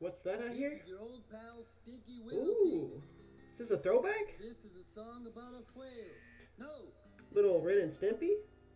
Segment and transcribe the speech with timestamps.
[0.00, 3.02] What's that I This is your old pal Stinky Ooh.
[3.52, 4.36] Is this a throwback?
[4.40, 5.88] This is a song about a whale.
[6.58, 6.66] No,
[7.32, 8.30] Little Ren and Stimpy?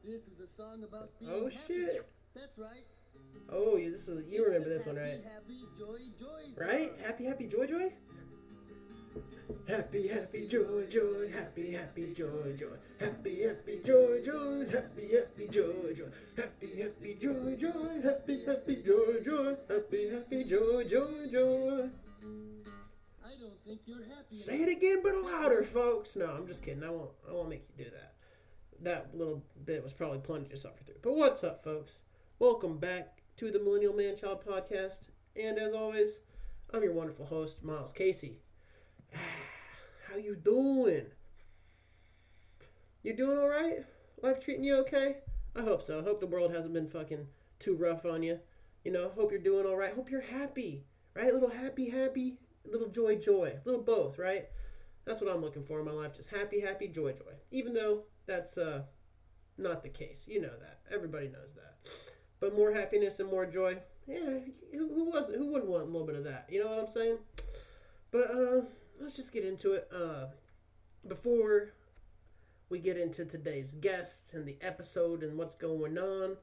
[0.05, 1.57] this is a song about being Oh, happy.
[1.75, 2.09] shit.
[2.35, 2.85] That's right.
[3.51, 5.21] Oh, you this is you It's remember this one, right?
[5.25, 6.93] Happy, joy, joy Right?
[7.05, 7.93] Happy, happy, joy, joy.
[9.67, 12.67] Happy, happy, joy, joy, happy, happy, joy, joy,
[12.99, 19.23] happy, happy, joy, joy, happy, happy, joy, joy, happy, happy, joy, joy, happy, happy, joy,
[19.25, 21.89] joy, happy, happy, joy, joy, joy.
[23.25, 24.37] I don't think you're happy.
[24.37, 26.17] Say it again, but louder, folks.
[26.17, 26.83] No, I'm just kidding.
[26.83, 27.11] I won't.
[27.29, 28.15] I won't make you do that.
[28.81, 31.01] That little bit was probably plenty to suffer through.
[31.03, 32.03] But what's up, folks?
[32.39, 36.21] Welcome back to the Millennial Man Child Podcast, and as always,
[36.73, 38.39] I'm your wonderful host, Miles Casey.
[39.13, 41.07] How you doing?
[43.03, 43.85] You doing all right?
[44.23, 45.19] Life treating you okay?
[45.55, 46.01] I hope so.
[46.01, 47.27] I hope the world hasn't been fucking
[47.59, 48.39] too rough on you.
[48.85, 49.93] You know, hope you're doing all right.
[49.93, 50.85] Hope you're happy,
[51.15, 51.33] right?
[51.33, 54.47] Little happy, happy, little joy, joy, little both, right?
[55.05, 56.15] That's what I'm looking for in my life.
[56.15, 57.33] Just happy, happy, joy, joy.
[57.51, 58.83] Even though that's uh,
[59.57, 60.27] not the case.
[60.29, 60.81] You know that.
[60.93, 61.91] Everybody knows that.
[62.41, 63.79] But more happiness and more joy.
[64.07, 64.39] Yeah,
[64.73, 65.39] who, who wasn't?
[65.39, 66.47] Who wouldn't want a little bit of that?
[66.49, 67.19] You know what I'm saying?
[68.11, 68.61] But uh,
[69.01, 69.89] let's just get into it.
[69.95, 70.27] Uh,
[71.07, 71.75] before
[72.69, 76.37] we get into today's guest and the episode and what's going on,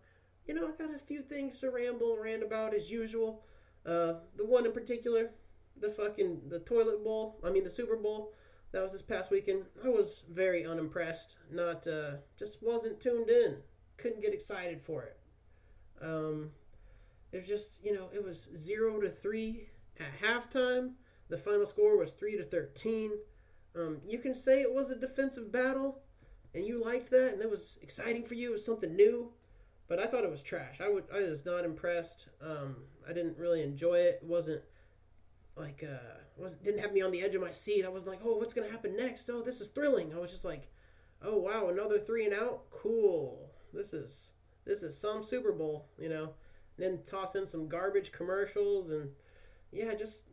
[0.47, 3.43] you know, I got a few things to ramble and rant about as usual.
[3.85, 5.31] Uh, the one in particular,
[5.79, 7.39] the fucking the toilet bowl.
[7.43, 8.33] I mean the Super Bowl.
[8.71, 9.63] That was this past weekend.
[9.83, 11.37] I was very unimpressed.
[11.51, 13.57] Not uh, just wasn't tuned in.
[13.97, 15.17] Couldn't get excited for it.
[16.01, 16.51] Um,
[17.31, 19.69] it was just you know it was zero to three
[19.99, 20.93] at halftime.
[21.29, 23.11] The final score was three to thirteen.
[23.75, 26.01] Um, you can say it was a defensive battle,
[26.53, 28.49] and you liked that, and that was exciting for you.
[28.49, 29.33] It was something new,
[29.87, 30.79] but I thought it was trash.
[30.81, 32.27] I would I was not impressed.
[32.41, 34.19] Um, I didn't really enjoy it.
[34.21, 34.61] It wasn't
[35.55, 37.85] like uh was didn't have me on the edge of my seat.
[37.85, 39.29] I was like, oh, what's gonna happen next?
[39.29, 40.13] Oh, this is thrilling.
[40.13, 40.69] I was just like,
[41.21, 42.69] oh wow, another three and out.
[42.71, 43.51] Cool.
[43.73, 44.31] This is
[44.65, 46.33] this is some Super Bowl, you know.
[46.77, 49.11] And Then toss in some garbage commercials and
[49.71, 50.23] yeah, just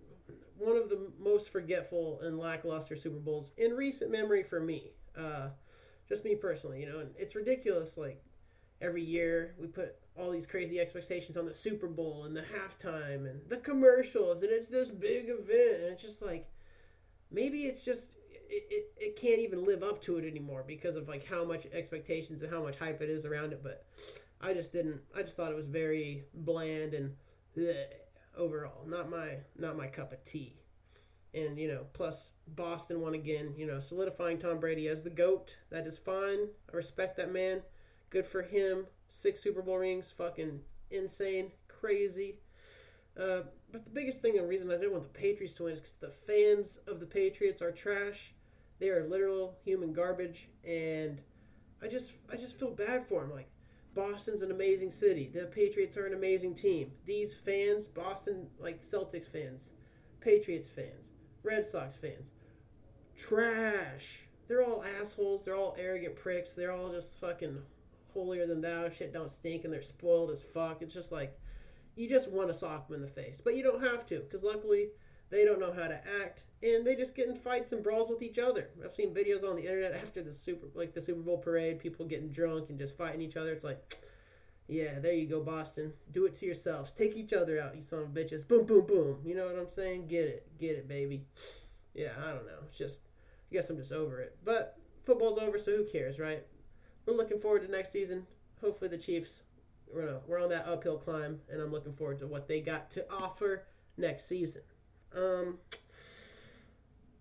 [0.64, 4.92] one of the most forgetful and lackluster Super Bowls in recent memory for me.
[5.16, 5.48] Uh,
[6.08, 7.96] just me personally, you know, and it's ridiculous.
[7.96, 8.22] Like
[8.80, 13.28] every year we put all these crazy expectations on the Super Bowl and the halftime
[13.28, 16.48] and the commercials, and it's this big event, and it's just like
[17.30, 21.08] maybe it's just it, it, it can't even live up to it anymore because of
[21.08, 23.62] like how much expectations and how much hype it is around it.
[23.62, 23.86] But
[24.40, 25.00] I just didn't.
[25.16, 27.14] I just thought it was very bland and
[27.56, 27.84] bleh,
[28.36, 30.56] overall not my not my cup of tea.
[31.34, 33.54] And you know, plus Boston won again.
[33.56, 35.56] You know, solidifying Tom Brady as the goat.
[35.70, 36.48] That is fine.
[36.72, 37.62] I respect that man.
[38.10, 38.86] Good for him.
[39.08, 40.12] Six Super Bowl rings.
[40.16, 40.60] Fucking
[40.90, 42.36] insane, crazy.
[43.18, 45.80] Uh, but the biggest thing and reason I didn't want the Patriots to win is
[45.80, 48.34] because the fans of the Patriots are trash.
[48.78, 51.20] They are literal human garbage, and
[51.82, 53.32] I just I just feel bad for them.
[53.32, 53.48] Like
[53.94, 55.30] Boston's an amazing city.
[55.32, 56.92] The Patriots are an amazing team.
[57.04, 59.70] These fans, Boston like Celtics fans,
[60.20, 61.10] Patriots fans,
[61.42, 62.32] Red Sox fans,
[63.16, 64.20] trash.
[64.48, 65.44] They're all assholes.
[65.44, 66.54] They're all arrogant pricks.
[66.54, 67.62] They're all just fucking
[68.12, 68.88] holier than thou.
[68.88, 70.82] Shit don't stink, and they're spoiled as fuck.
[70.82, 71.38] It's just like
[71.94, 74.42] you just want to sock them in the face, but you don't have to because
[74.42, 74.88] luckily
[75.32, 78.20] they don't know how to act, and they just get in fights and brawls with
[78.20, 78.68] each other.
[78.84, 82.04] I've seen videos on the internet after the super like the Super Bowl parade, people
[82.04, 83.50] getting drunk and just fighting each other.
[83.50, 83.98] It's like,
[84.68, 85.94] yeah, there you go, Boston.
[86.12, 86.90] Do it to yourselves.
[86.90, 88.46] Take each other out, you son of bitches.
[88.46, 89.20] Boom, boom, boom.
[89.24, 90.06] You know what I'm saying?
[90.06, 91.24] Get it, get it, baby.
[91.94, 92.60] Yeah, I don't know.
[92.68, 93.00] It's just,
[93.50, 94.36] I guess I'm just over it.
[94.44, 96.46] But football's over, so who cares, right?
[97.06, 98.26] We're looking forward to next season.
[98.60, 99.42] Hopefully, the Chiefs.
[99.92, 103.10] We're, we're on that uphill climb, and I'm looking forward to what they got to
[103.10, 103.64] offer
[103.96, 104.62] next season.
[105.16, 105.58] Um,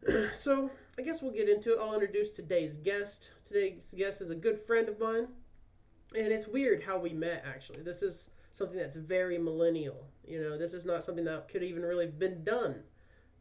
[0.34, 1.79] so I guess we'll get into it.
[1.81, 3.29] I'll introduce today's guest.
[3.47, 5.27] Today's guest is a good friend of mine,
[6.16, 7.44] and it's weird how we met.
[7.45, 10.07] Actually, this is something that's very millennial.
[10.25, 12.83] You know, this is not something that could even really been done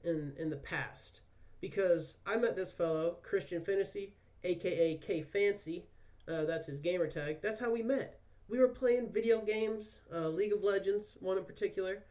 [0.04, 1.20] in in the past
[1.60, 4.14] because I met this fellow Kristian Fennessy,
[4.44, 5.84] aka K Fancy.
[6.28, 7.38] Uh, that's his gamer tag.
[7.42, 8.20] That's how we met.
[8.48, 12.04] We were playing video games, uh, League of Legends, one in particular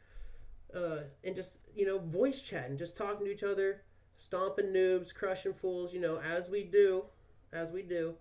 [0.75, 3.81] uh, and just you know voice chatting, just talking to each other,
[4.17, 7.05] stomping noobs, crushing fools, you know, as we do,
[7.51, 8.15] as we do,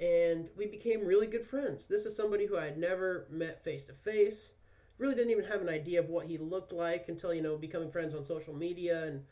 [0.00, 1.86] and we became really good friends.
[1.86, 4.52] This is somebody who I had never met face to face.
[4.98, 7.90] Really didn't even have an idea of what he looked like until you know becoming
[7.90, 9.24] friends on social media and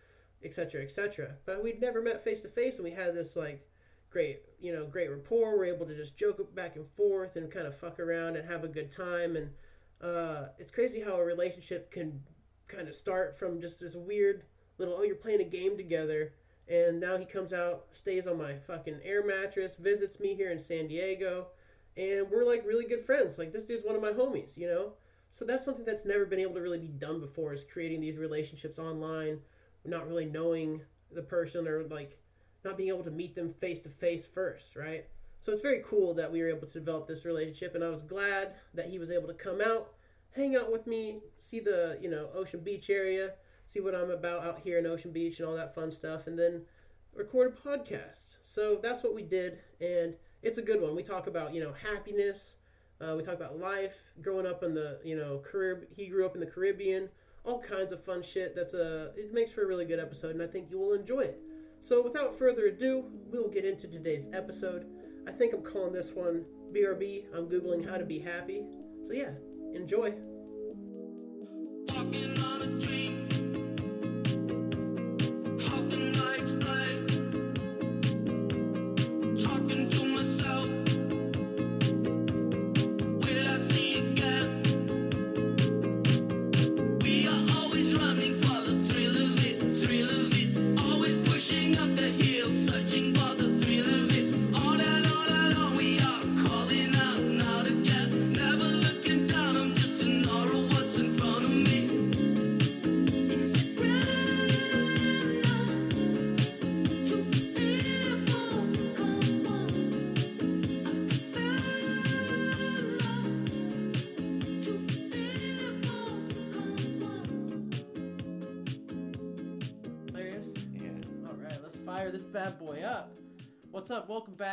[0.42, 0.82] etc.
[0.82, 1.34] etc.
[1.46, 3.66] But we'd never met face to face, and we had this like
[4.10, 5.56] great you know great rapport.
[5.56, 8.64] We're able to just joke back and forth and kind of fuck around and have
[8.64, 9.50] a good time and.
[10.02, 12.20] Uh, it's crazy how a relationship can
[12.68, 14.44] kind of start from just this weird
[14.78, 16.32] little oh you're playing a game together
[16.68, 20.58] and now he comes out stays on my fucking air mattress visits me here in
[20.58, 21.46] san diego
[21.96, 23.38] and we're like really good friends.
[23.38, 24.92] Like this dude's one of my homies you know?
[25.30, 28.18] So that's something that's never been able to really be done before is creating these
[28.18, 29.40] relationships online
[29.84, 30.80] not really knowing
[31.12, 32.18] the person or like
[32.64, 35.06] not being able to meet them face to face first right?
[35.40, 38.00] So it's very cool that we were able to develop this relationship and i was
[38.02, 39.92] glad that he was able to come out
[40.34, 43.34] hang out with me see the you know ocean beach area
[43.66, 46.38] see what I'm about out here in Ocean Beach and all that fun stuff, and
[46.38, 46.62] then
[47.14, 48.36] record a podcast.
[48.42, 50.94] So that's what we did, and it's a good one.
[50.94, 52.56] We talk about you know happiness.
[53.00, 55.84] Uh, we talk about life, growing up in the you know Carib.
[55.94, 57.08] He grew up in the Caribbean.
[57.44, 58.54] All kinds of fun shit.
[58.54, 59.12] That's a.
[59.16, 61.40] It makes for a really good episode, and I think you will enjoy it.
[61.80, 64.86] So without further ado, we will get into today's episode.
[65.28, 67.24] I think I'm calling this one BRB.
[67.34, 68.60] I'm googling how to be happy.
[69.04, 69.32] So yeah,
[69.74, 70.14] enjoy.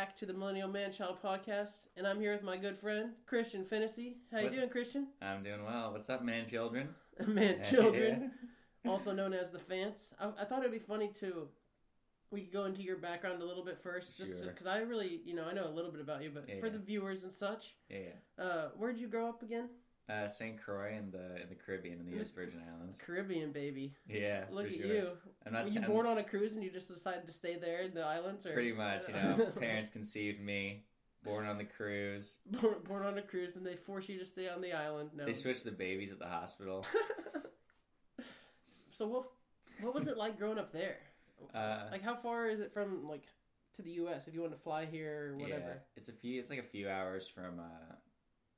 [0.02, 3.64] Back to the Millennial Man Child Podcast, and I'm here with my good friend Kristian
[3.64, 4.16] Fennessy.
[4.32, 5.04] How you What- doing, Kristian?
[5.22, 5.92] I'm doing well.
[5.92, 6.88] What's up, man, children?
[7.28, 8.32] Man, children,
[8.84, 10.12] also known as the Fans.
[10.18, 11.46] I, I thought it'd be funny to
[12.32, 14.50] we could go into your background a little bit first, just Sure.
[14.50, 16.66] because I really, you know, I know a little bit about you, but Yeah, for
[16.66, 16.72] yeah.
[16.72, 17.98] the viewers and such, Yeah,
[18.38, 18.44] yeah.
[18.44, 19.68] uh, where'd you grow up again?
[20.12, 20.60] Uh, St.
[20.60, 22.30] Croix in the in the Caribbean in the U.S.
[22.30, 22.98] Virgin Islands.
[23.04, 23.94] Caribbean, baby.
[24.08, 24.86] Yeah, Look at sure.
[24.86, 25.08] you.
[25.46, 25.64] I'm not.
[25.64, 27.94] Were you I'm born on a cruise and you just decided to stay there in
[27.94, 28.44] the islands?
[28.44, 28.52] Or?
[28.52, 29.04] pretty much.
[29.08, 30.84] You know, parents conceived me,
[31.24, 32.38] born on the cruise.
[32.46, 35.10] born, born on a cruise and they force you to stay on the island.
[35.16, 35.24] No.
[35.24, 36.84] They switched the babies at the hospital.
[38.90, 39.30] so what?
[39.80, 40.98] What was it like growing up there?
[41.54, 43.24] Uh, Like, how far is it from like
[43.76, 44.28] to the U.S.
[44.28, 45.68] if you want to fly here or whatever?
[45.68, 46.38] Yeah, it's a few.
[46.40, 47.58] It's like a few hours from.
[47.60, 47.94] Uh,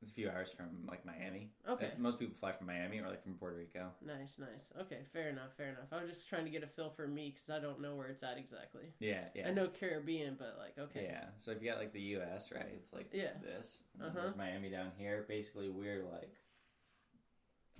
[0.05, 1.51] it's a few hours from like Miami.
[1.69, 1.87] Okay.
[1.87, 3.89] Like, most people fly from Miami or like from Puerto Rico.
[4.05, 4.71] Nice, nice.
[4.83, 5.89] Okay, fair enough, fair enough.
[5.93, 8.09] I was just trying to get a feel for me because I don't know where
[8.09, 8.93] it's at exactly.
[9.01, 9.49] Yeah, yeah.
[9.49, 11.05] I know Caribbean, but like, okay.
[11.09, 11.25] Yeah.
[11.41, 12.53] So if you got like the U.S.
[12.55, 13.31] right, it's like Yeah.
[13.43, 13.83] this.
[13.99, 14.11] Uh-huh.
[14.15, 15.25] There's Miami down here.
[15.27, 16.35] Basically, we're like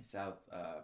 [0.03, 0.81] south uh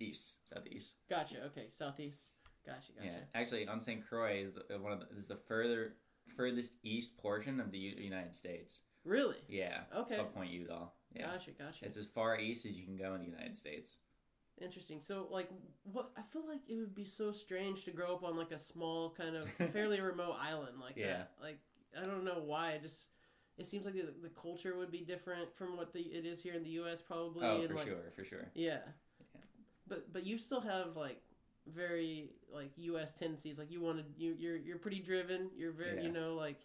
[0.00, 0.94] east, southeast.
[1.08, 1.36] Gotcha.
[1.46, 2.24] Okay, southeast.
[2.66, 3.06] Gotcha, gotcha.
[3.08, 3.18] Yeah.
[3.40, 4.06] Actually, on St.
[4.06, 5.94] Croix is the, one of the, is the further
[6.36, 8.80] furthest east portion of the U- United States.
[9.04, 9.36] Really?
[9.48, 9.80] Yeah.
[9.94, 10.14] Okay.
[10.14, 10.94] It's called Point Udall.
[11.14, 11.26] Yeah.
[11.26, 11.84] Gotcha, gotcha.
[11.84, 13.98] It's as far east as you can go in the United States.
[14.60, 15.00] Interesting.
[15.00, 15.48] So, like,
[15.82, 18.58] what I feel like it would be so strange to grow up on like a
[18.58, 21.06] small, kind of fairly remote island like Yeah.
[21.18, 21.32] that.
[21.40, 21.58] Like,
[22.00, 22.72] I don't know why.
[22.72, 23.04] It just
[23.58, 26.54] it seems like the, the culture would be different from what the it is here
[26.54, 27.02] in the U.S.
[27.02, 27.44] Probably.
[27.46, 28.50] Oh, and, for like, sure, for sure.
[28.54, 28.78] Yeah.
[29.34, 29.40] Yeah.
[29.88, 31.20] But but you still have like
[31.66, 33.12] very like U.S.
[33.12, 33.58] tendencies.
[33.58, 35.50] Like you wanted you you're you're pretty driven.
[35.56, 36.02] You're very Yeah.
[36.04, 36.60] you know like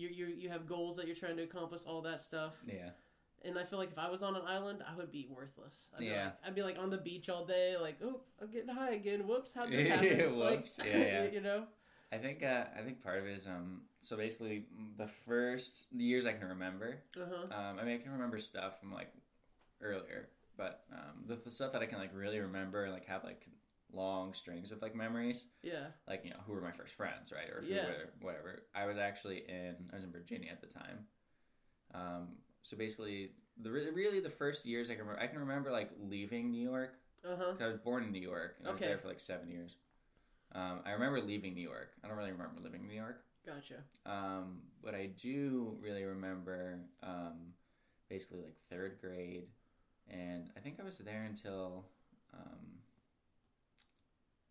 [0.00, 1.82] you you you have goals that you're trying to accomplish.
[1.86, 2.54] All that stuff.
[2.66, 2.90] Yeah.
[3.42, 5.88] And I feel like if I was on an island, I would be worthless.
[5.94, 6.24] I'd Be Yeah.
[6.24, 9.26] like, I'd be like on the beach all day, like, oh, I'm getting high again.
[9.26, 10.36] Whoops, how'd this happen?
[10.36, 10.78] Whoops.
[10.78, 11.30] Like, Yeah, yeah.
[11.30, 11.64] you know?
[12.12, 14.66] I think uh, I think part of it is um so basically
[14.98, 17.58] the first the years I can remember Uh huh.
[17.58, 19.12] Um, I mean, I can remember stuff from like
[19.80, 23.24] earlier, but um, the, the stuff that I can like really remember and like have
[23.24, 23.46] like
[23.92, 25.86] long strings of like memories, Yeah.
[26.08, 27.84] like you know who were my first friends, right, or who Yeah.
[27.86, 28.62] were whatever.
[28.74, 31.06] I was actually in I was in Virginia at the time.
[31.94, 32.28] Um,
[32.62, 36.50] so basically, the really the first years I can remember, I can remember like leaving
[36.50, 36.94] New York.
[37.24, 37.52] Uh huh.
[37.52, 38.56] 'cause I was born in New York.
[38.58, 39.76] And I was there for like seven years.
[40.52, 41.92] Um, I remember leaving New York.
[42.02, 43.24] I don't really remember living in New York.
[43.44, 43.84] Gotcha.
[44.06, 47.54] Um, what I do really remember, um,
[48.08, 49.48] basically like third grade,
[50.08, 51.86] and I think I was there until,
[52.32, 52.79] um,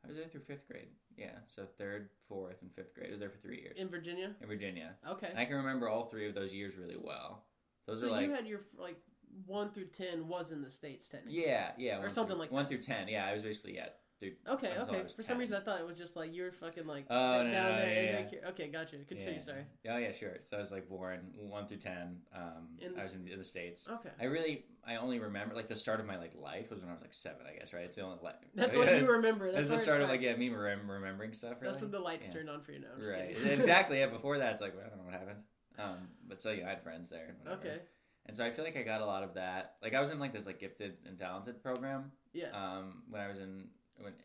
[0.04, 0.88] I was there through fifth grade.
[1.18, 3.08] Yeah, so third, fourth, and fifth grade.
[3.08, 4.36] I was there for three years In Virginia?
[4.42, 4.96] in Virginia.
[5.08, 5.28] Okay.
[5.30, 7.46] And I can remember all three of those years really well.
[7.86, 8.98] Those so are like, you had your, like,
[9.46, 11.44] 1 through 10 was in the States, technically.
[11.46, 13.08] yeah, yeah, Or one something through- like one through ten.
[13.08, 14.36] Yeah, I was basically at dude.
[14.48, 15.04] Okay, okay.
[15.16, 17.46] For some reason, I thought it was just like you were fucking like Oh, down
[17.48, 18.04] no, there.
[18.04, 18.98] yeah, and then- Okay, gotcha.
[19.08, 19.36] Continue.
[19.40, 19.42] Yeah.
[19.42, 19.64] Sorry.
[19.90, 20.38] Oh yeah, sure.
[20.46, 22.18] So I was like born one through ten.
[22.36, 23.88] Um, In the I was in, in the states.
[23.90, 24.10] Okay.
[24.20, 26.94] I really, I only remember like the start of my like life was when I
[26.94, 27.74] was like seven, I guess.
[27.74, 27.84] Right?
[27.84, 29.52] It's the only like That's what you remember.
[29.52, 31.56] That's, the start of like yeah, me rem- remembering stuff.
[31.62, 31.72] Really.
[31.72, 32.34] That's when the lights Yeah.
[32.34, 32.88] turned on for you now.
[32.98, 33.36] I'm Right.
[33.60, 34.00] exactly.
[34.00, 34.08] Yeah.
[34.08, 35.40] Before that, it's like well, I don't know what happened.
[35.78, 37.36] Um, but so yeah, I had friends there.
[37.48, 37.78] Okay.
[38.26, 39.76] And so I feel like I got a lot of that.
[39.82, 42.12] Like I was in like this like gifted and talented program.
[42.34, 42.54] Yes.
[42.54, 43.70] Um, when I was in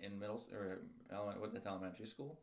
[0.02, 0.78] in middle or
[1.12, 2.40] element the elementary school.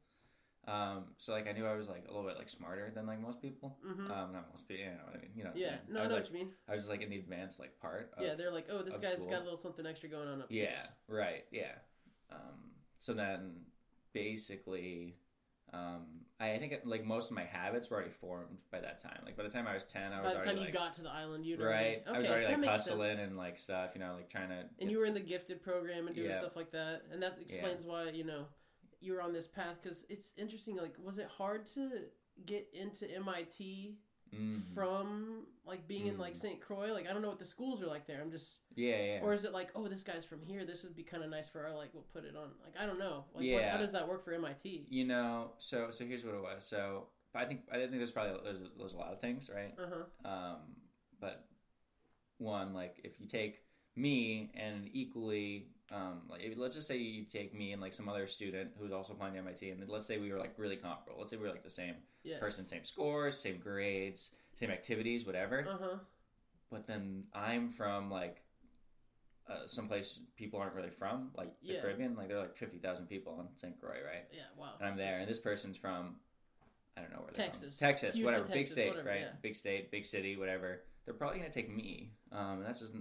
[0.68, 3.20] Um, so like I knew I was like a little bit like smarter than like
[3.20, 3.78] most people.
[3.84, 4.84] hmm Um, not most people.
[4.84, 5.32] You know what I mean?
[5.36, 5.52] You know.
[5.56, 5.68] Yeah.
[5.68, 5.80] saying.
[5.90, 6.54] No, I I was know like what you mean.
[6.68, 8.12] I was just like in the advanced like part.
[8.16, 9.30] Of, yeah, they're like, oh, this guy's school.
[9.32, 10.70] got a little something extra going on upstairs.
[10.72, 11.46] Yeah, right.
[11.52, 11.76] Yeah.
[12.32, 13.66] Um, so then
[14.14, 15.18] basically,
[15.74, 16.02] um,
[16.40, 19.20] I, I think like most of my habits were already formed by that time.
[19.24, 20.74] Like by the time I was ten, I was By the already time you like,
[20.74, 22.04] got to the island, you right.
[22.08, 23.20] Okay, I was already like hustling sense.
[23.22, 23.92] and like stuff.
[23.94, 24.66] You know, like trying to.
[24.80, 26.40] And you were in the gifted program and doing Yeah.
[26.40, 28.46] stuff like that, and that explains why you know
[29.00, 29.78] you were on this path.
[29.82, 30.76] Because it's interesting.
[30.76, 31.90] Like, was it hard to
[32.46, 33.96] get into MIT
[34.34, 34.62] Mhm.
[34.74, 36.38] from like being in like Mhm.
[36.38, 36.62] St.
[36.62, 36.92] Croix?
[36.94, 38.22] Like, I don't know what the schools are like there.
[38.22, 39.20] I'm just, Yeah, yeah.
[39.22, 40.66] or is it like, oh, this guy's from here.
[40.66, 41.94] This would be kind of nice for our like.
[41.94, 42.52] We'll put it on.
[42.64, 43.26] Like, I don't know.
[43.34, 43.72] Like, what, Yeah.
[43.74, 44.88] how does that work for MIT?
[44.90, 46.66] you know, so so here's what it was.
[46.66, 49.74] So I think I think there's probably there's, there's a lot of things, right?
[49.78, 49.88] Uh
[50.24, 50.30] huh.
[50.30, 50.76] Um,
[51.20, 51.46] but
[52.38, 53.64] one, like if you take
[53.96, 58.08] me and equally, um, like if, let's just say you take me and like some
[58.10, 61.20] other student who's also applying to MIT, and let's say we were like really comparable.
[61.20, 62.40] Let's say we were like the same Yes.
[62.40, 65.66] person, same scores, same grades, same activities, whatever.
[65.68, 65.96] Uh huh.
[66.70, 68.44] But then I'm from like
[69.50, 71.82] uh, someplace people aren't really from, like the Yeah.
[71.82, 72.16] Caribbean.
[72.16, 73.80] Like there are like fifty thousand people in St.
[73.80, 74.26] Croix, right?
[74.32, 74.42] Yeah.
[74.58, 74.74] Wow.
[74.80, 76.16] and I'm there, and this person's from,
[76.96, 77.78] I don't know where they're Texas.
[77.78, 77.88] from.
[77.88, 79.22] Texas, Houston, whatever, big state, whatever, right?
[79.22, 79.30] yeah.
[79.42, 80.84] Big state, big city, whatever.
[81.06, 82.94] They're probably gonna take me, um, and that's just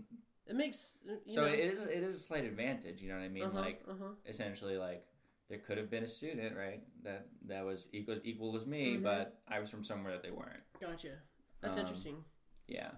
[0.46, 1.82] It makes uh, you so know, it is.
[1.84, 3.44] It is a slight advantage, you know what I mean?
[3.44, 4.14] uh-huh, Like uh-huh.
[4.26, 5.04] essentially, like
[5.50, 9.02] there could have been a student, right, that that was equal equal as me, Mhm.
[9.02, 10.62] but I was from somewhere that they weren't.
[10.80, 11.20] Gotcha.
[11.60, 12.24] That's Um, interesting.
[12.68, 12.92] Yeah,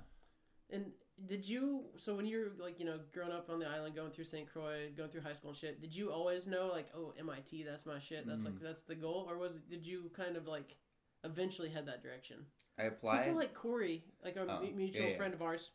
[0.68, 0.92] And
[1.26, 1.90] did you?
[1.96, 4.46] So when you're like you know growing up on the island, going through St.
[4.48, 7.86] Croix, going through high school and shit, did you always know like oh MIT that's
[7.86, 8.60] my shit that's like Mm.
[8.60, 10.76] that's the goal or was did you kind of like
[11.24, 12.46] eventually head that direction?
[12.78, 13.24] I applied.
[13.24, 15.16] feel like Corey, like a Oh, mu- mutual yeah, yeah.
[15.16, 15.70] friend of ours,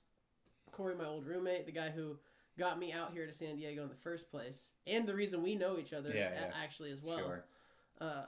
[0.72, 2.20] Corey, my old roommate, the guy who
[2.58, 5.56] got me out here to San Diego in the first place, and the reason we
[5.56, 6.52] know each other Yeah, yeah.
[6.64, 7.20] actually as well.
[7.20, 7.46] sure.
[8.00, 8.26] Uh,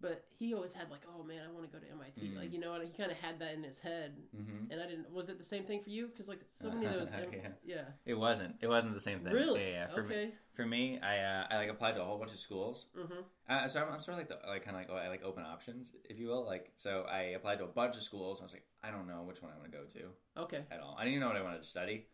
[0.00, 2.20] but he always had like, oh man, I want to go to MIT.
[2.20, 2.36] Mm.
[2.36, 2.82] Like you know what?
[2.84, 5.10] He kind of had that in his head, hmm and I didn't.
[5.10, 6.08] Was it the same thing for you?
[6.08, 7.48] Because like so many of those, M- Yeah.
[7.64, 7.82] yeah.
[8.04, 8.56] It wasn't.
[8.60, 9.32] It wasn't the same thing.
[9.32, 9.62] Really?
[9.62, 9.86] Yeah, yeah.
[9.86, 10.30] For me, okay.
[10.52, 12.86] for me, I uh, I like applied to a whole bunch of schools.
[12.98, 13.20] Mm-hmm.
[13.48, 15.24] Uh, so I'm, I'm sort of like the like kind of like oh, I like
[15.24, 16.44] open options, if you will.
[16.44, 18.40] Like so, I applied to a bunch of schools.
[18.40, 20.64] And I was like, I don't know which one I want to go to Okay.
[20.70, 20.96] at all.
[20.98, 22.08] I didn't even know what I wanted to study.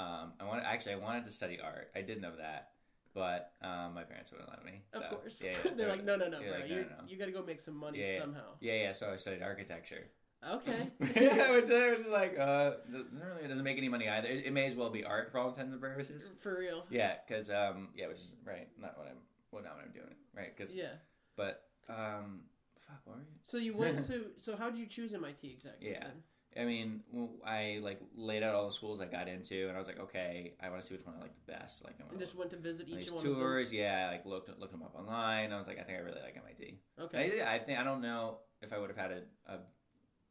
[0.00, 1.90] Um, I wanted actually I wanted to study art.
[1.94, 2.70] I did know that,
[3.14, 4.82] but um, my parents wouldn't let me.
[4.94, 5.42] Of course.
[5.44, 6.50] yeah, yeah, They're like, no, no, no, bro.
[6.50, 7.08] like, no, you no, no.
[7.08, 8.54] you got to go make some money Yeah, somehow.
[8.60, 8.92] Yeah, yeah.
[8.92, 10.06] So I studied architecture.
[10.48, 10.90] Okay.
[11.20, 14.28] Yeah, which I was like, uh, doesn't really doesn't make any money either.
[14.28, 16.30] It, it may as well be art for all intents and purposes.
[16.40, 16.84] For real.
[16.88, 19.18] Yeah, because um, yeah, which is right, not what I'm,
[19.52, 20.56] well, not what I'm doing, right?
[20.56, 20.94] Because, Yeah.
[21.36, 22.40] but um,
[22.86, 23.36] fuck, what were you?
[23.46, 24.30] So you went to.
[24.38, 25.90] So how did you choose MIT exactly?
[25.90, 26.04] Yeah.
[26.04, 26.22] Then?
[26.58, 27.00] I mean,
[27.46, 30.54] I like laid out all the schools I got into, and I was like, okay,
[30.60, 31.84] I want to see which one I like the best.
[31.84, 33.72] Like, I want And to just went to visit each one tours.
[33.72, 35.52] Yeah, I, like looked looked them up online.
[35.52, 36.78] I was like, I think I really like MIT.
[36.98, 37.30] I Okay.
[37.30, 37.42] did.
[37.42, 39.58] I think I don't know if I would have had a, a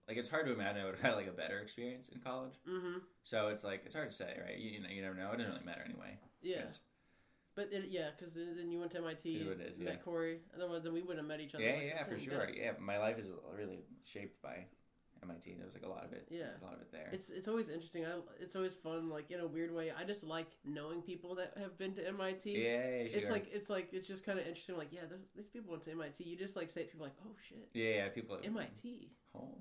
[0.10, 2.56] like it's hard to imagine I would have had like a better experience in college.
[2.68, 3.00] Mm-hmm.
[3.24, 4.58] So it's like it's hard to say, right?
[4.58, 5.32] You, you know, you never know.
[5.32, 6.18] It doesn't really matter anyway.
[6.42, 6.64] Yeah.
[7.56, 9.96] But it, yeah, because then you went to MIT, is, met yeah.
[9.98, 10.40] Corey.
[10.56, 11.64] Otherwise, then we wouldn't have met each other.
[11.64, 12.50] Yeah, like, yeah, for sure.
[12.56, 14.66] Yeah, my life is really shaped by
[15.24, 15.56] MIT.
[15.56, 16.28] There was like a lot of it.
[16.30, 16.56] Yeah.
[16.62, 17.10] a lot of it there.
[17.12, 18.06] It's it's always interesting.
[18.06, 19.92] I, it's always fun, like in a weird way.
[19.98, 22.52] I just like knowing people that have been to MIT.
[22.52, 23.20] yeah, yeah, sure.
[23.20, 24.78] It's like it's like it's just kind of interesting.
[24.78, 26.24] Like, yeah, those, these people went to MIT.
[26.24, 28.38] You just like say it, people like, oh shit, yeah, yeah, people.
[28.44, 29.12] MIT.
[29.36, 29.56] Oh.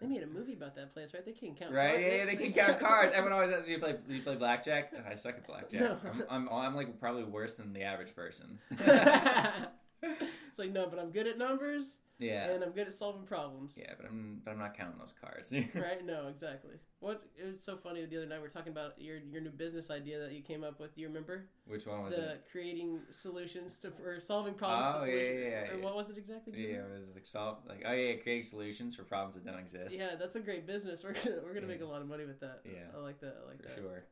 [0.00, 1.24] They made a movie about that place, right?
[1.24, 1.72] They can't count.
[1.72, 3.12] Right, yeah, yeah, they can count cards.
[3.14, 3.94] Everyone always asks you play.
[4.08, 4.92] You play blackjack?
[5.10, 5.80] I suck at blackjack.
[5.80, 5.98] No.
[6.04, 8.58] I'm, I'm, I'm like probably worse than the average person.
[8.70, 13.76] it's like no, but I'm good at numbers yeah, and I'm good at solving problems.
[13.78, 15.52] yeah, but I'm but I'm not counting those cards.
[15.74, 16.04] right?
[16.04, 16.72] No, exactly.
[17.00, 19.50] What it was so funny the other night we are talking about your your new
[19.50, 20.94] business idea that you came up with.
[20.94, 22.16] Do you remember Which one was it?
[22.20, 22.44] the it?
[22.50, 24.96] creating solutions to or solving problems?
[25.02, 26.54] Oh, to yeah, yeah, yeah, what was it exactly?
[26.56, 26.96] Yeah, remember?
[26.96, 29.96] it was like solve like oh yeah, creating solutions for problems that don't exist.
[29.96, 31.04] Yeah, that's a great business.
[31.04, 31.72] We're gonna we're gonna Yeah.
[31.72, 32.60] make a lot of money with that.
[32.64, 32.96] Yeah.
[32.96, 33.36] I like that.
[33.44, 33.76] I like for that.
[33.76, 34.04] sure.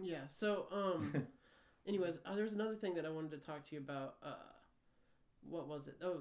[0.00, 0.20] Yeah.
[0.28, 1.26] So um,
[1.86, 4.14] anyways, uh, there was another thing that I wanted to talk to you about.
[4.22, 4.34] Uh,
[5.48, 5.96] what was it?
[6.02, 6.20] Oh,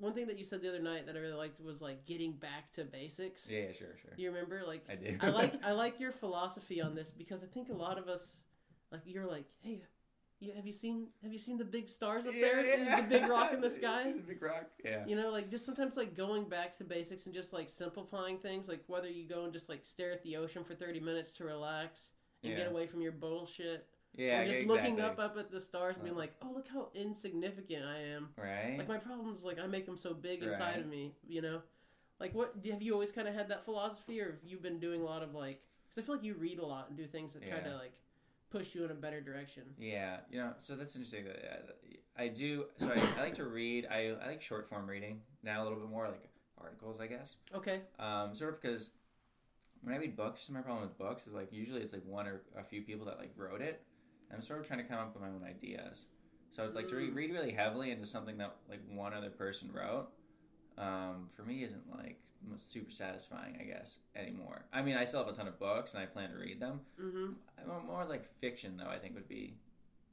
[0.00, 2.32] one thing that you said the other night that I really liked was like getting
[2.32, 3.46] back to basics.
[3.48, 4.12] Yeah, yeah, sure, sure.
[4.16, 4.62] You remember?
[4.66, 5.16] Like I do.
[5.20, 8.38] I like I like your philosophy on this because I think a lot of us,
[8.90, 9.82] like you're like, hey,
[10.40, 12.78] you, have you seen have you seen the big stars up Yeah, there?
[12.84, 13.00] yeah.
[13.02, 14.04] The big rock in the sky.
[14.16, 14.66] the big rock.
[14.84, 15.04] Yeah.
[15.06, 18.68] You know, like just sometimes like going back to basics and just like simplifying things,
[18.68, 21.44] like whether you go and just like stare at the ocean for thirty minutes to
[21.44, 22.10] relax
[22.42, 23.86] and get away from your bullshit,
[24.16, 24.40] Yeah.
[24.40, 24.90] or just exactly.
[24.90, 28.28] looking up up at the stars and being like, oh look how insignificant I am.
[28.36, 28.76] Right.
[28.78, 30.80] Like my problems, like I make them so big inside Right.
[30.80, 31.14] of me.
[31.26, 31.62] You know,
[32.18, 35.00] like what have you always kind of had that philosophy, or have you been doing
[35.00, 35.60] a lot of like?
[35.88, 37.92] Because I feel like you read a lot and do things that try to like
[38.50, 39.62] push you in a better direction.
[39.78, 41.26] Yeah, you know, so that's interesting.
[41.28, 41.72] Uh,
[42.16, 42.66] I do.
[42.78, 43.86] So I, I like to read.
[43.90, 46.28] I, I like short form reading now a little bit more, like
[46.60, 47.36] articles, I guess.
[47.54, 47.80] Okay.
[47.98, 48.92] Um, sort of because
[49.82, 52.42] when I read books, my problem with books is like usually it's like one or
[52.58, 53.82] a few people that like wrote it.
[54.32, 56.06] I'm sort of trying to come up with my own ideas.
[56.50, 57.16] So it's like to read, Mm.
[57.16, 60.08] read really heavily into something that like one other person wrote.
[60.78, 62.20] Um, for me, isn't like
[62.56, 64.64] super satisfying, I guess, anymore.
[64.72, 66.80] I mean, I still have a ton of books and I plan to read them.
[67.00, 67.32] Mm-hmm.
[67.70, 68.88] I'm more like fiction, though.
[68.88, 69.56] I think would be.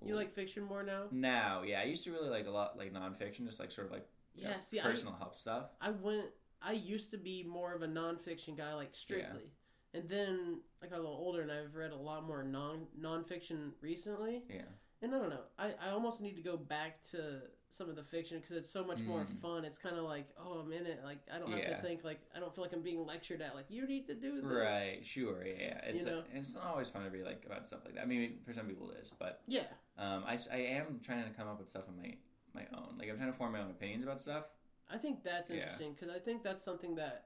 [0.06, 1.06] You like fiction more now?
[1.10, 3.94] Now, yeah, I used to really like a lot like nonfiction, just like sort of
[3.94, 4.60] like you know, Yeah.
[4.60, 5.70] See, I personal help stuff.
[5.82, 6.28] I went.
[6.62, 9.50] I used to be more of a nonfiction guy, like strictly,
[9.98, 13.72] and then I got a little older and I've read a lot more non nonfiction
[13.82, 14.44] recently.
[14.50, 14.62] Yeah.
[15.02, 15.42] And I don't know.
[15.60, 18.84] I, I almost need to go back to some of the fiction because it's so
[18.84, 19.40] much more Mm.
[19.42, 19.66] fun.
[19.66, 21.02] It's kind of like, oh, I'm in it.
[21.04, 22.04] Like I don't have to think.
[22.04, 23.54] Like I don't feel like I'm being lectured at.
[23.54, 24.44] Like you need to do this.
[24.52, 25.82] Right, sure, yeah, yeah.
[25.86, 26.24] It's You know?
[26.34, 28.02] it's not always fun to be like about stuff like that.
[28.02, 29.62] I mean, for some people it is, but Yeah.
[30.00, 32.16] um, I, I am trying to come up with stuff on my
[32.56, 32.98] my own.
[32.98, 34.46] Like I'm trying to form my own opinions about stuff.
[34.90, 37.26] I think that's interesting because I think that's something that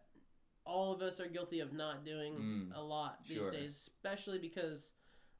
[0.65, 3.51] all of us are guilty of not doing Mm, a lot these sure.
[3.51, 4.91] days, especially because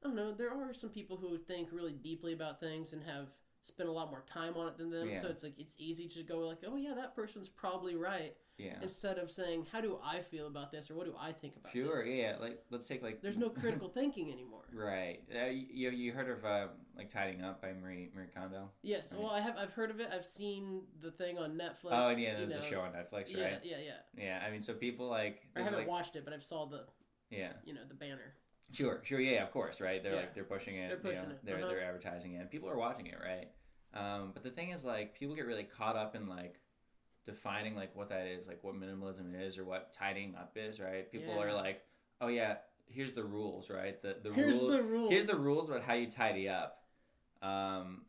[0.02, 0.32] I don't know.
[0.32, 3.28] There are some people who think really deeply about things and have
[3.62, 5.08] spent a lot more time on it than them.
[5.08, 5.20] Yeah.
[5.22, 8.76] So it's like it's easy to go like, oh yeah, that person's probably right, Yeah,
[8.82, 11.72] instead of saying, how do I feel about this or what do I think about
[11.72, 12.12] sure, this?
[12.14, 12.36] yeah.
[12.38, 14.62] Like let's take like There's no critical thinking anymore.
[14.74, 15.20] right.
[15.34, 18.70] Uh, you you heard of uh, like tidying up by Marie Marie Kondo?
[18.82, 19.20] Yes, Right.
[19.20, 19.56] well, I have.
[19.56, 20.08] I've heard of it.
[20.12, 21.90] I've seen the thing on Netflix.
[21.92, 23.60] oh, yeah, you there's a show on Netflix, right?
[23.64, 23.76] yeah, yeah.
[24.16, 24.42] Yeah, Yeah.
[24.46, 26.84] I mean, so people like I haven't like, watched it, but I've saw the
[27.30, 27.52] yeah.
[27.64, 28.34] you know the banner.
[28.70, 30.02] Sure, sure, yeah, of course, right?
[30.02, 30.20] They're Yeah.
[30.20, 31.68] like they're pushing it, They're you pushing know, it, they're uh-huh.
[31.68, 33.48] they're advertising it, and people are watching it, right?
[33.94, 36.58] Um, but the thing is, like, people get really caught up in like
[37.26, 41.10] defining like what that is, like what minimalism is, or what tidying up is, right?
[41.10, 41.42] People Yeah.
[41.42, 41.82] are like,
[42.20, 42.56] oh yeah,
[42.86, 44.00] here's the rules, right?
[44.02, 44.72] The the Here's rules.
[44.72, 45.10] the rules.
[45.10, 46.82] Here's the rules about how you tidy up.
[47.42, 48.02] Um,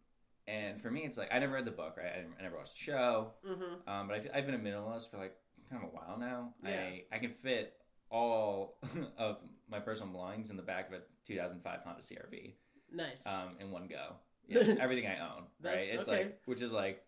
[0.47, 2.11] and for me, it's like I never read the book, right?
[2.13, 3.31] I, never- I never watched the show.
[3.47, 3.89] Mm-hmm.
[3.89, 5.35] Um, but I've, I've been a minimalist for like
[5.69, 6.53] kind of a while now.
[6.63, 6.69] Yeah.
[6.71, 7.73] I I can fit
[8.09, 8.77] all
[9.17, 9.37] of
[9.69, 12.53] my personal belongings in the back of a 2005 Honda CRV
[12.93, 13.25] Nice.
[13.25, 14.15] um, in one go.
[14.47, 15.87] Yeah, everything I own, right?
[15.89, 16.17] It's okay.
[16.25, 17.02] like, which is like,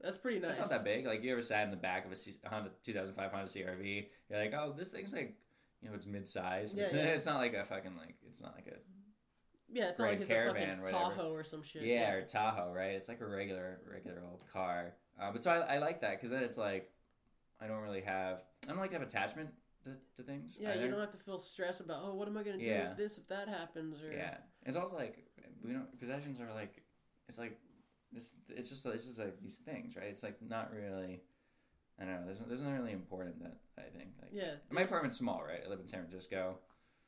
[0.00, 0.50] That's pretty nice.
[0.50, 1.06] it's not that big.
[1.06, 4.06] Like, you ever sat in the back of a C- Honda 2005 Honda CRV?
[4.28, 5.36] You're like, oh, this thing's like,
[5.80, 6.74] you know, it's mid size.
[6.74, 7.00] Yeah, it's, yeah.
[7.04, 8.76] it's not like a fucking like, it's not like a
[9.72, 10.80] Yeah, it's not like it's a fucking.
[10.90, 11.82] Tahoe or some shit.
[11.82, 12.92] yeah, or Tahoe, right?
[12.92, 14.94] It's like a regular regular old car.
[15.20, 16.90] Uh, but so I, I like that because then it's like,
[17.60, 19.48] I don't really have, I don't like to have attachment
[19.84, 20.58] to, to things.
[20.60, 20.84] Yeah, either.
[20.84, 22.90] you don't have to feel stressed about oh, what am I gonna do Yeah.
[22.90, 25.24] with this if that happens or Yeah, it's also like
[25.64, 26.82] we don't possessions are like
[27.28, 27.58] it's like
[28.16, 28.32] this.
[28.48, 30.06] It's just it's just like these things, right?
[30.08, 31.22] It's like not really.
[31.98, 32.26] I don't know.
[32.26, 34.10] There's there's nothing really important that I think.
[34.20, 35.60] Like, Yeah, my apartment's small, right?
[35.64, 36.58] I live in San Francisco.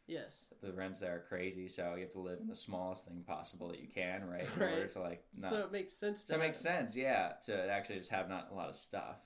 [0.07, 0.49] Yes.
[0.63, 3.69] The rents there are crazy, so you have to live in the smallest thing possible
[3.69, 4.47] that you can, right?
[4.55, 4.73] In Right.
[4.73, 5.51] order to like not.
[5.53, 6.23] So it makes sense.
[6.25, 7.33] To that makes sense, yeah.
[7.47, 9.17] To actually just have not a lot of stuff.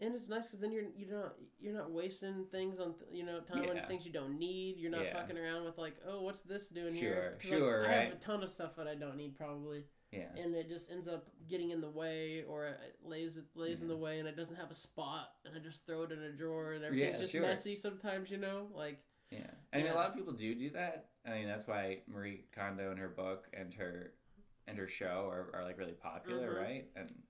[0.00, 3.24] And it's nice because then you're you're not you're not wasting things on th- you
[3.24, 4.76] know time on things you don't need.
[4.76, 5.18] You're not Yeah.
[5.18, 7.12] fucking around with like oh what's this doing here?
[7.14, 7.30] Sure, here?
[7.40, 10.42] 'Cause, like, sure, I have a ton of stuff that I don't need probably, Yeah.
[10.42, 13.88] and it just ends up getting in the way or it lays it lays in
[13.88, 16.30] the way and it doesn't have a spot and I just throw it in a
[16.32, 17.42] drawer and everything's Yeah, just sure.
[17.42, 18.30] messy sometimes.
[18.30, 18.98] You know like
[19.30, 19.94] Yeah, I mean, Yeah.
[19.94, 21.10] a lot of people do do that.
[21.26, 24.12] I mean, that's why Marie Kondo and her book and her
[24.66, 26.60] and her show are, are like really popular, Mhm.
[26.62, 26.90] right?
[26.96, 27.22] And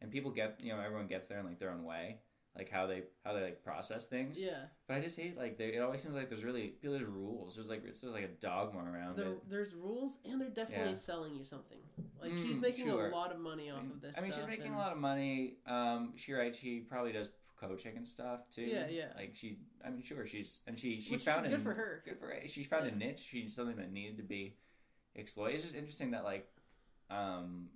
[0.00, 2.20] and people get you know everyone gets there in like their own way,
[2.56, 4.38] like how they how they like process things.
[4.40, 4.64] yeah.
[4.88, 7.54] But I just hate like they, it always seems like there's really there's rules.
[7.54, 9.48] There's like there's like a dogma around There, it.
[9.48, 10.96] there's rules and they're definitely Yeah.
[10.96, 11.78] selling you something.
[12.20, 13.08] Like she's Mm, making sure.
[13.08, 14.18] a lot of money off of this.
[14.18, 15.58] I mean, she's making and- a lot of money.
[15.66, 16.54] Um, she right.
[16.54, 18.62] She probably does coaching and stuff too.
[18.62, 19.06] Yeah, yeah.
[19.16, 22.02] Like she, I mean, sure, she's and she she Which found good a, for her.
[22.04, 22.40] Good for her.
[22.48, 22.92] She found Yeah.
[22.92, 23.26] a niche.
[23.30, 24.56] She something that needed to be
[25.14, 25.54] exploited.
[25.56, 26.48] It's just interesting that like,
[27.10, 27.68] um,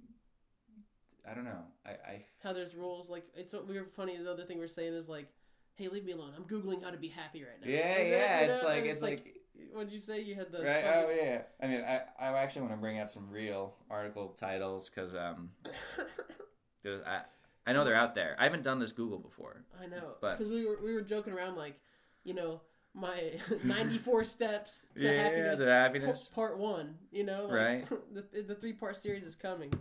[1.31, 1.63] I don't know.
[1.87, 3.09] I I how there's rules.
[3.11, 4.17] Like it's we were funny.
[4.17, 5.29] The other thing we're saying is like,
[5.75, 6.33] hey, leave me alone.
[6.37, 7.71] I'm googling how to be happy right now.
[7.71, 8.45] yeah then, yeah.
[8.47, 9.35] you It's like it's like.
[9.73, 10.21] what'd you say?
[10.21, 10.85] You had the Right.
[10.85, 11.43] fucking- Oh yeah.
[11.63, 15.51] I mean, I I actually want to bring out some real article titles because um,
[17.07, 17.21] I
[17.67, 18.37] I know they're out there.
[18.39, 19.65] I haven't done this Google before.
[19.81, 21.81] I know, But- because we were we were joking around like,
[22.25, 22.61] you know,
[22.93, 23.33] my
[23.65, 26.29] 94 steps to Yeah, happiness, to happiness.
[26.35, 26.97] part one.
[27.11, 27.89] You know, like, Right.
[28.15, 29.73] the the three part series is coming.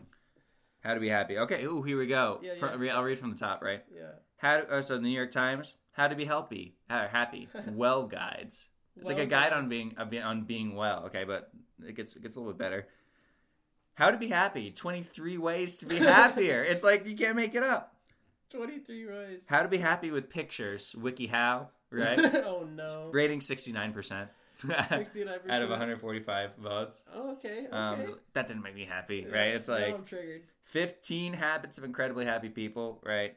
[0.84, 1.38] How to be happy.
[1.38, 2.40] Okay, ooh, here we go.
[2.44, 2.96] Yeah, yeah.
[2.96, 3.84] I'll read from the top, right?
[3.96, 4.04] Yeah,
[4.38, 8.06] How to, uh, so the New York Times, how to be healthy, uh, happy, well
[8.06, 8.68] guides.
[8.98, 9.56] It's like a guide guides.
[9.56, 11.06] on being uh, on being well.
[11.06, 11.50] Okay, but
[11.88, 12.88] it gets it gets a little bit better.
[13.96, 14.72] How to be happy.
[14.72, 16.62] Twenty three ways to be happier.
[16.62, 17.96] it's like you can't make it up.
[18.52, 19.46] 23 ways.
[19.48, 20.96] How to be happy with pictures.
[21.00, 22.20] WikiHow, right?
[22.46, 23.10] oh no.
[23.12, 24.30] Rating sixty nine percent
[24.68, 25.50] 69%.
[25.50, 27.04] out of one hundred forty five votes.
[27.14, 27.66] Oh, okay.
[27.68, 27.68] Okay.
[27.72, 29.48] Um, that didn't make me happy, Yeah, right?
[29.56, 30.42] It's like I'm triggered.
[30.66, 33.36] 15 habits of incredibly happy people, right?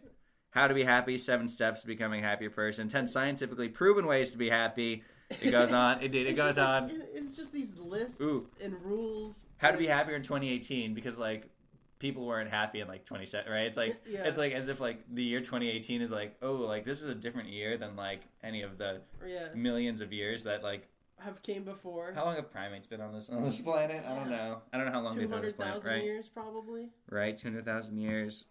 [0.51, 4.33] How to be happy, seven steps to becoming a happier person, 10 scientifically proven ways
[4.33, 5.03] to be happy.
[5.43, 6.03] It goes on.
[6.03, 6.27] It did.
[6.29, 6.91] It goes like- on.
[6.91, 8.49] it- it's just these lists Ooh.
[8.63, 9.47] and rules.
[9.59, 11.51] How to be happier in 2018 because like
[11.99, 13.67] people weren't happy in like 20 right?
[13.67, 14.25] It's like Yeah.
[14.25, 17.15] it's like as if like the year 2018 is like, oh, like this is a
[17.15, 20.87] different year than like any of the Yeah, millions of years that like
[21.21, 22.13] have came before.
[22.15, 24.05] how long have primates been on this on this planet?
[24.07, 24.61] I don't know.
[24.73, 26.05] I don't know how long they've been on this hundred planet, thousand right?
[26.05, 26.91] years, probably.
[27.11, 28.45] Right, 200,000 years.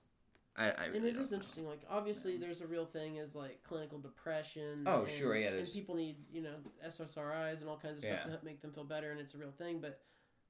[0.58, 1.36] I, I And really it don't is know.
[1.38, 1.67] interesting.
[1.67, 4.84] Like, obviously, there's a real thing is like clinical depression.
[4.86, 8.17] Oh, and- sure, yeah, And people need you know SSRIs and all kinds of stuff
[8.19, 8.23] Yeah.
[8.23, 9.80] to help make them feel better, and it's a real thing.
[9.82, 9.99] But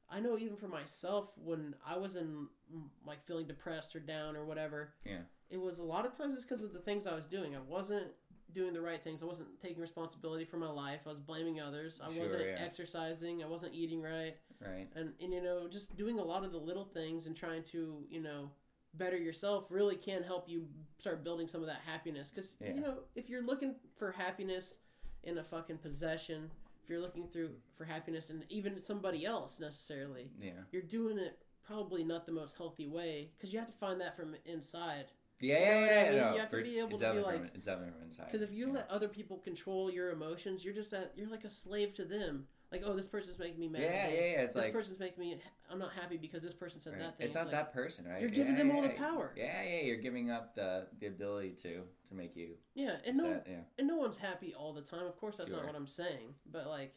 [0.09, 4.35] I know even for myself, when I was in mm, like feeling depressed or down
[4.35, 5.21] or whatever, Yeah.
[5.49, 7.55] it was a lot of times it's because of the things I was doing.
[7.55, 8.07] I wasn't
[8.55, 9.21] doing the right things.
[9.21, 11.01] I wasn't taking responsibility for my life.
[11.05, 11.99] I was blaming others.
[12.01, 12.55] I Sure, wasn't yeah.
[12.59, 13.43] exercising.
[13.43, 14.87] I wasn't eating right Right.
[14.95, 18.05] and and you know just doing a lot of the little things and trying to
[18.09, 18.49] you know
[18.95, 20.65] better yourself really can help you
[20.97, 22.73] start building some of that happiness because Yeah.
[22.73, 24.77] you know if you're looking for happiness
[25.23, 26.49] in a fucking possession
[26.81, 30.63] if you're looking through for happiness in even somebody else necessarily Yeah.
[30.71, 34.15] you're doing it probably not the most healthy way because you have to find that
[34.15, 35.11] from inside
[35.45, 36.09] Yeah, You know yeah, what I yeah.
[36.09, 36.19] mean?
[36.19, 38.25] no, You have to be able to be like- it's definitely from inside.
[38.25, 38.73] because if you yeah.
[38.73, 42.47] let other people control your emotions you're just at, you're like a slave to them
[42.71, 45.19] like oh this person's making me mad yeah, yeah, yeah, it's this like person's making
[45.19, 47.01] me i'm not happy because this person said right.
[47.01, 48.21] that thing it's not like, that person, right?
[48.21, 49.31] you're Yeah, giving them all the power.
[49.35, 53.25] Yeah, yeah, you're giving up the the ability to to make you Yeah, and no,
[53.31, 53.47] upset.
[53.49, 55.05] Yeah, and no one's happy all the time.
[55.05, 56.33] Of course, that's not what I'm saying.
[56.51, 56.93] But like,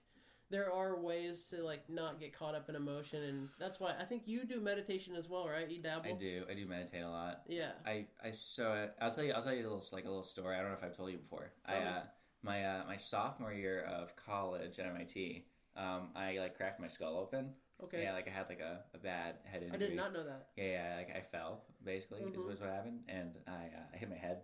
[0.51, 4.05] there are ways to like not get caught up in emotion, and that's why I
[4.05, 5.69] think you do meditation as well, right?
[5.71, 6.09] You dabble.
[6.09, 6.45] I do.
[6.51, 7.43] I do meditate a lot.
[7.49, 7.73] Yeah.
[7.87, 10.57] I I so I'll tell you I'll tell you a little like a little story.
[10.57, 11.53] I don't know if I've told you before.
[11.67, 11.87] I Tell me.
[11.89, 12.01] uh
[12.43, 15.47] my uh my sophomore year of college at MIT.
[15.77, 17.51] Um, I like cracked my skull open.
[17.85, 18.03] Okay.
[18.03, 19.77] Yeah, like I had like a, a bad head injury.
[19.77, 20.49] I did not know that.
[20.57, 22.47] Yeah, yeah, like I fell basically is Mhm.
[22.47, 24.43] was what happened, and I uh, I hit my head,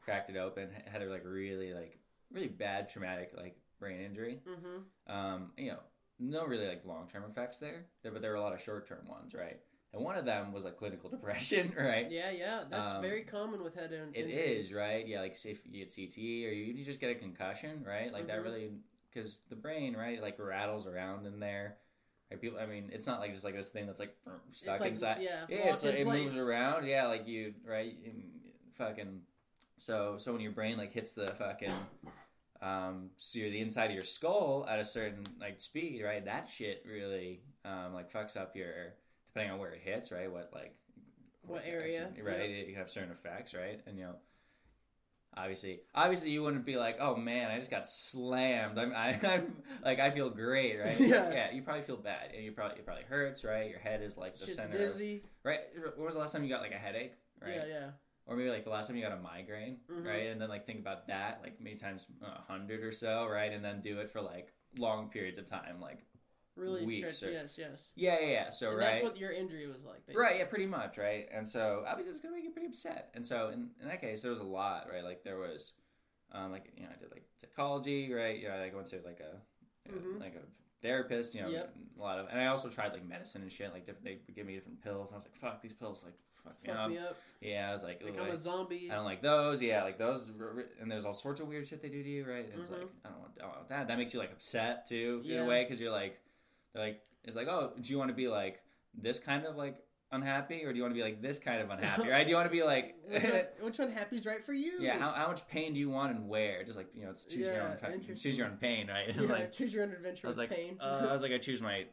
[0.00, 2.00] cracked it open, had a like really like
[2.32, 4.38] really bad traumatic like brain injury.
[4.48, 5.12] Mm-hmm.
[5.14, 5.80] Um, you know,
[6.20, 8.86] no really like long term effects there, there, but there were a lot of short
[8.88, 9.58] term ones, right?
[9.92, 12.10] And one of them was like clinical depression, right?
[12.10, 14.66] Yeah, yeah, that's Um, very common with head in- It injuries.
[14.66, 15.20] is right, yeah.
[15.20, 18.12] Like if you get CTE or you, just get a concussion, right?
[18.12, 18.44] Like that Mhm.
[18.44, 18.70] really
[19.12, 21.76] because the brain, right, like rattles around in there.
[22.30, 22.40] Right?
[22.40, 24.16] People, I mean, it's not like just like this thing that's like
[24.52, 25.18] stuck like, inside.
[25.20, 26.86] yeah, yeah, it's like, in it moves around.
[26.86, 27.94] Yeah, like you, right?
[28.78, 29.20] Fucking.
[29.78, 31.72] So so when your brain like hits the fucking.
[32.62, 36.24] Um, so you're the inside of your skull at a certain like speed, right?
[36.24, 38.94] That shit really um, like fucks up your
[39.28, 40.30] depending on where it hits, right?
[40.30, 40.74] What like
[41.46, 42.68] What area, right?
[42.68, 43.80] You have certain effects, right?
[43.86, 44.14] And you know,
[45.36, 49.56] obviously, obviously, you wouldn't be like, "Oh man, I just got slammed." I'm, I, I'm
[49.84, 51.00] like, I feel great, right?
[51.00, 51.32] Yeah.
[51.32, 51.50] yeah.
[51.52, 53.68] You probably feel bad, and you probably it probably hurts, right?
[53.68, 55.00] Your head is like the Shit's center, of,
[55.42, 55.60] right?
[55.96, 57.56] When was the last time you got like a headache, right?
[57.56, 57.90] Yeah, yeah.
[58.26, 60.06] Or maybe like the last time you got a migraine, Mhm.
[60.06, 60.26] right?
[60.28, 63.52] And then like think about that, like many times a hundred or so, right?
[63.52, 66.04] And then do it for like long periods of time, like
[66.54, 67.30] Really Weeks stretch.
[67.30, 67.90] or- Yes, yes.
[67.94, 68.50] yeah, yeah, yeah.
[68.50, 70.06] So and right, that's what your injury was like.
[70.06, 70.22] Basically.
[70.22, 71.26] Right, yeah, pretty much, right?
[71.32, 73.10] And so obviously it's gonna make you pretty upset.
[73.14, 75.02] And so in, in that case, there was a lot, right?
[75.02, 75.72] Like there was,
[76.30, 78.38] um, like you know, I did like psychology, right?
[78.38, 79.40] You know, like I went to like a,
[79.90, 80.20] Mhm.
[80.20, 80.42] like a
[80.82, 81.74] therapist, you know, Yep.
[81.96, 83.72] a lot of, and I also tried like medicine and shit.
[83.72, 86.04] Like different, they would give me different pills, and I was like, fuck these pills,
[86.04, 86.90] like fuck up.
[86.90, 87.16] me up.
[87.40, 88.88] Yeah, I was like, Like I'm I- a zombie.
[88.90, 89.60] I don't like those.
[89.60, 90.30] Yeah, like those.
[90.80, 92.48] And there's all sorts of weird shit they do to you, right?
[92.52, 92.78] And it's Mhm.
[92.80, 93.88] like I don't want, I don't want that.
[93.88, 95.44] That makes you like upset too, in Yeah.
[95.44, 96.20] a way, because you're like,
[96.72, 98.62] they're like, it's like, oh, do you want to be like
[98.94, 99.76] this kind of like
[100.12, 102.24] unhappy, or do you want to be like this kind of unhappy, right?
[102.24, 104.74] Do you want to be like, which, one, which one happy's right for you?
[104.80, 106.62] yeah, how, how much pain do you want and where?
[106.64, 109.14] Just like you know, it's choose your own, choose your own pain, right?
[109.16, 110.76] Yeah, like, choose your own adventure I was like, pain.
[110.80, 111.86] uh, I was like, I choose my,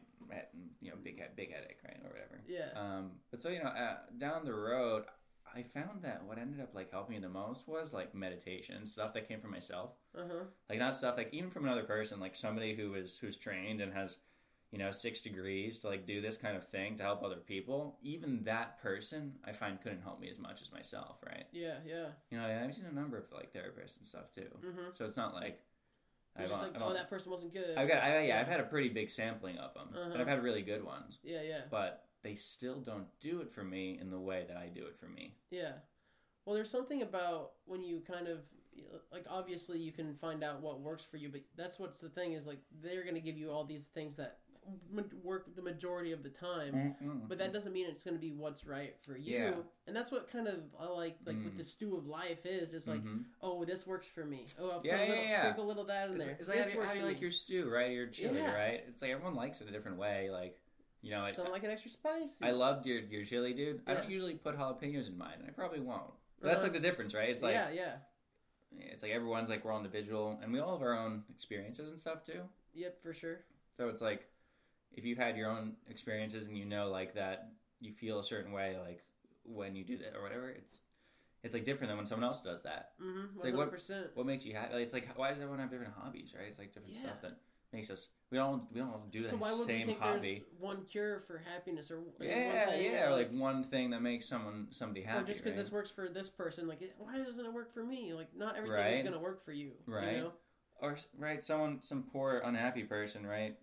[0.80, 2.40] you know, big head, big headache, right, or whatever.
[2.46, 2.68] yeah.
[2.74, 5.04] Um, but so you know, uh, down the road,
[5.54, 9.14] I found that what ended up like helping me the most was like meditation stuff
[9.14, 9.90] that came from myself.
[10.16, 10.44] Uh huh.
[10.68, 13.92] Like not stuff like even from another person, like somebody who is who's trained and
[13.92, 14.18] has,
[14.70, 17.98] you know, six degrees to like do this kind of thing to help other people.
[18.02, 21.46] Even that person, I find couldn't help me as much as myself, right?
[21.52, 22.06] Yeah, yeah.
[22.30, 24.48] You know, I've seen a number of like therapists and stuff too.
[24.64, 24.96] Mhm.
[24.96, 25.60] So it's not like,
[26.42, 27.76] It's just like, oh, that person wasn't good.
[27.76, 28.40] I've got, I, yeah.
[28.40, 30.10] I've had a pretty big sampling of them, Uh-huh.
[30.12, 33.64] and I've had really good ones, yeah, yeah, but they still don't do it for
[33.64, 35.36] me in the way that I do it for me.
[35.50, 35.72] yeah.
[36.46, 38.38] Well, there's something about when you kind of
[39.12, 42.32] like obviously you can find out what works for you, but that's what's the thing
[42.32, 44.38] is like they're gonna give you all these things that
[45.22, 46.94] work the majority of the time.
[47.02, 47.28] Mm-mm.
[47.28, 49.34] But that doesn't mean it's going to be what's right for you.
[49.38, 49.52] Yeah.
[49.86, 51.58] And that's what kind of I like, like with Mm.
[51.58, 52.74] the stew of life is.
[52.74, 53.24] It's like, Mhm.
[53.42, 54.46] oh, this works for me.
[54.58, 55.40] Oh, I'll put Yeah, a little, yeah, yeah.
[55.40, 56.36] sprinkle a little of that in It's, there.
[56.38, 57.90] it's like this how, do you- works how you like your stew, right?
[57.92, 58.84] Your chili, right?
[58.88, 60.30] It's like everyone likes it a different way.
[60.30, 60.60] Like,
[61.02, 62.44] you know, I, Something like an extra spicy.
[62.44, 63.82] I loved your your chili, dude.
[63.86, 66.12] I don't usually put jalapenos in mine, and I probably won't.
[66.40, 66.64] But that's Uh-huh.
[66.64, 67.30] like the difference, right?
[67.30, 67.96] It's like yeah, yeah,
[68.72, 71.98] it's like everyone's like we're all individual, and we all have our own experiences and
[71.98, 72.42] stuff too.
[72.74, 73.40] yep, for sure.
[73.76, 74.28] So it's like
[74.92, 77.50] if you've had your own experiences and you know like that
[77.80, 79.02] you feel a certain way like
[79.44, 80.80] when you do that or whatever, it's
[81.42, 82.92] it's like different than when someone else does that.
[83.02, 83.36] Mm-hmm.
[83.36, 83.72] It's like, what-.
[84.14, 84.74] What makes you happy?
[84.74, 86.48] Like, it's like why does everyone have different hobbies, right?
[86.48, 87.00] It's like different Yeah.
[87.00, 87.38] stuff that
[87.72, 88.08] makes us.
[88.30, 90.34] We don't we don't do the So why would we same think hobby.
[90.34, 94.68] there's one cure for happiness or Yeah, yeah, or like one thing that makes someone
[94.70, 95.22] somebody happy.
[95.22, 95.62] or just because right?
[95.64, 98.12] this works for this person, like why doesn't it work for me?
[98.12, 100.16] Like not everything is gonna work for you, Right.
[100.16, 100.32] You know?
[100.82, 103.54] or right someone some poor unhappy person right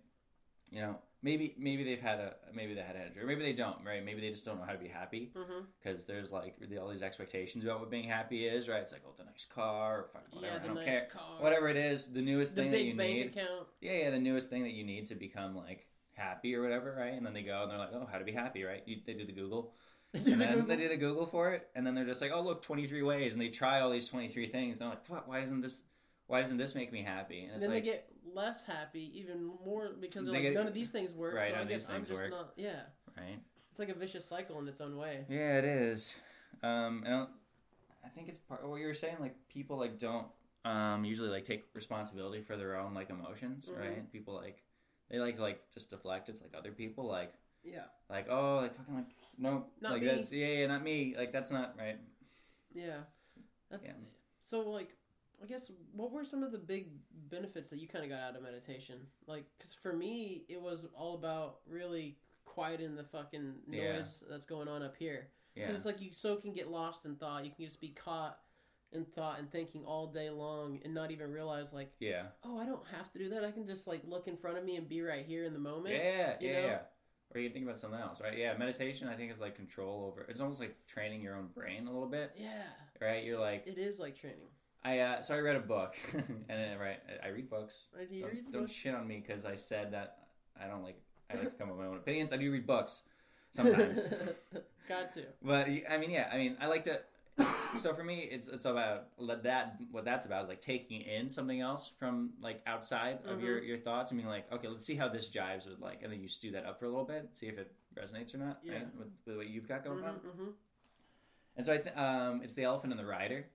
[0.70, 3.24] you know maybe maybe they've had a maybe they had a injury.
[3.26, 4.04] Maybe they don't right?
[4.04, 5.32] Maybe they just don't know how to be happy.
[5.36, 5.64] Mm-hmm.
[5.82, 8.80] because there's like all these expectations about what being happy is right?
[8.82, 11.08] It's like oh the nice car or fucking whatever Yeah, i don't nice care.
[11.12, 13.26] car, whatever it is the newest the thing that you bank need.
[13.26, 13.66] account.
[13.80, 17.14] yeah yeah the newest thing that you need to become like happy or whatever right?
[17.14, 18.82] And then they go and they're like oh how to be happy right?
[18.86, 19.74] You, they do the google.
[20.14, 22.62] And then they do the Google for it, and then they're just like, "Oh, look,
[22.62, 24.76] twenty three ways," and they try all these twenty three things.
[24.76, 25.82] And they're like, "Fuck, why isn't this?
[26.28, 29.44] Why doesn't this make me happy?" And And then like, they get less happy, even
[29.64, 31.34] more because they're They like, get- none of these things work.
[31.34, 32.30] Right, so I guess I'm just work.
[32.30, 32.52] not.
[32.56, 32.82] Yeah,
[33.16, 33.40] right?
[33.70, 35.24] it's like a vicious cycle in its own way.
[35.28, 36.12] Yeah, it is.
[36.62, 37.26] Um, and
[38.04, 39.16] I, think it's part of what you were saying.
[39.20, 40.26] Like people like don't
[40.64, 43.78] um usually like take responsibility for their own like emotions, Mhm.
[43.78, 44.12] right?
[44.12, 44.62] People like
[45.08, 47.32] they like like just deflect it to like other people, like
[47.64, 49.06] Yeah, like oh like fucking like
[49.38, 50.08] no Not like me.
[50.08, 51.98] that's yeah, yeah not me like that's not right.
[52.74, 52.98] yeah.
[53.70, 53.92] That's Yeah.
[54.40, 54.90] so like.
[55.42, 56.88] I guess what were some of the big
[57.30, 58.98] benefits that you kind of got out of meditation?
[59.26, 63.78] Like, because for me, it was all about really quieting the fucking noise
[64.22, 64.28] Yeah.
[64.30, 65.28] that's going on up here.
[65.54, 67.44] Yeah, Because it's like you so can get lost in thought.
[67.44, 68.38] You can just be caught
[68.92, 72.64] in thought and thinking all day long and not even realize like, yeah, oh, I
[72.64, 73.44] don't have to do that.
[73.44, 75.58] I can just like look in front of me and be right here in the
[75.58, 75.94] moment.
[75.94, 76.66] yeah, yeah, know?
[76.66, 76.78] yeah.
[77.34, 78.38] Or you can think about something else, right?
[78.38, 80.22] Yeah, meditation I think is like control over.
[80.30, 82.62] It's almost like training your own brain a little bit, Yeah,
[83.02, 83.22] right?
[83.22, 84.48] You're like it is like training.
[84.84, 87.74] I uh, so I read a book, and then, right, I- I read books.
[88.00, 88.70] I do Don't, don't book.
[88.72, 90.18] shit on me because I said that
[90.60, 91.00] I don't like.
[91.30, 92.32] I like to come up with my own opinions.
[92.32, 93.02] I do read books
[93.54, 94.00] sometimes,
[94.88, 95.24] Got to.
[95.42, 97.00] but I mean, yeah, I mean, I like to.
[97.80, 99.04] So for me, it's it's about
[99.44, 103.44] that what that's about is like taking in something else from like outside of Mm-hmm.
[103.44, 106.12] your your thoughts and being like, okay, let's see how this jives with like, and
[106.12, 108.58] then you stew that up for a little bit, see if it resonates or not,
[108.64, 108.74] Yeah.
[108.74, 108.86] right?
[108.96, 110.14] With, with what you've got going on.
[110.14, 110.50] hmm
[111.56, 113.46] And so I think um, it's the elephant and the rider.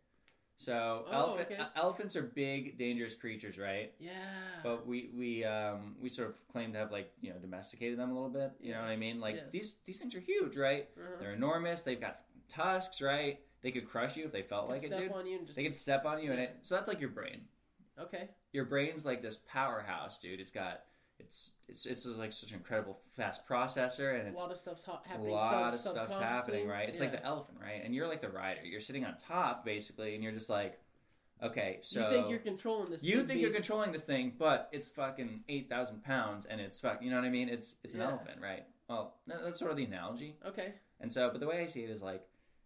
[0.57, 1.61] So Oh, elephant, okay.
[1.61, 3.91] uh, elephants are big, dangerous creatures, right?
[3.99, 4.11] Yeah.
[4.63, 8.11] But we we um, we sort of claim to have like you know domesticated them
[8.11, 8.51] a little bit.
[8.61, 9.19] You know what I mean?
[9.19, 9.45] Like yes.
[9.51, 10.87] these these things are huge, right?
[10.97, 11.17] uh-huh.
[11.19, 11.81] They're enormous.
[11.81, 13.39] They've got tusks, right?
[13.61, 15.11] They could crush you if they felt like it, dude.
[15.11, 16.57] on you and just They could step on you, and it.
[16.61, 17.41] So that's like your brain.
[17.99, 18.29] okay.
[18.51, 20.39] Your brain's like this powerhouse, dude.
[20.39, 20.81] It's got
[21.25, 25.01] it's it's it's like such an incredible fast processor, and A lot of stuff's ha-
[25.03, 25.31] a happening.
[25.31, 26.89] lot sub- of stuff's happening, right?
[26.89, 27.81] It's like the elephant, right?
[27.83, 28.61] And you're like the rider.
[28.63, 30.79] You're sitting on top, basically, and you're just like,
[31.41, 33.03] okay, so you think you're controlling this?
[33.03, 37.01] you think you're controlling this thing, but it's fucking eight thousand pounds, and it's fuck.
[37.01, 37.49] You know what I mean?
[37.49, 38.09] It's it's an Yeah.
[38.09, 38.65] elephant, right?
[38.89, 40.35] Well, that's sort of the analogy.
[40.45, 40.73] Okay.
[40.99, 42.23] And so, but the way I see it is like,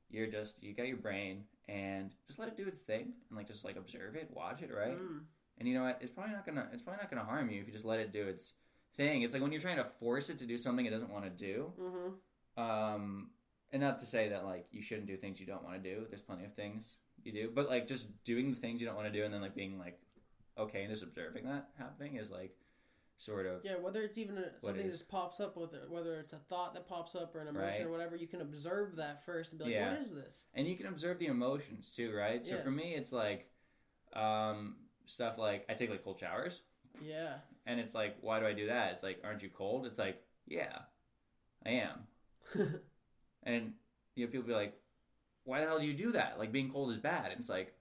[0.10, 3.48] you're just you got your brain, and just let it do its thing, and like
[3.48, 4.98] just like observe it, watch it, right?
[5.00, 5.22] Mm.
[5.58, 6.00] And you know what?
[6.02, 8.12] It's probably not gonna it's probably not gonna harm you if you just let it
[8.14, 8.54] do its
[8.96, 9.22] thing.
[9.22, 11.32] It's like when you're trying to force it to do something it doesn't want to
[11.32, 11.72] do.
[11.80, 12.62] Mm-hmm.
[12.62, 13.30] Um,
[13.72, 16.06] and not to say that like you shouldn't do things you don't want to do.
[16.10, 19.12] There's plenty of things you do, but like just doing the things you don't want
[19.12, 20.00] to do and then like being like
[20.58, 22.56] okay and just observing that happening is like
[23.18, 26.34] sort of Yeah, whether it's even a, something just pops up with it, whether it's
[26.34, 27.82] a thought that pops up or an emotion Right.
[27.82, 29.92] or whatever, you can observe that first and be like, Yeah.
[29.92, 32.46] "What is this?" and you can observe the emotions too, right?
[32.46, 33.50] So for me, it's like
[34.14, 36.62] um, stuff like I take like cold showers,
[37.02, 37.34] Yeah.
[37.66, 38.94] and it's like why do I do that?
[38.94, 39.86] It's like aren't you cold?
[39.88, 40.78] It's like yeah,
[41.66, 42.00] I am.
[43.44, 43.74] And
[44.16, 44.74] you know, people be like,
[45.46, 46.38] "Why the hell do you do that?
[46.38, 47.74] Like being cold is bad." And it's like,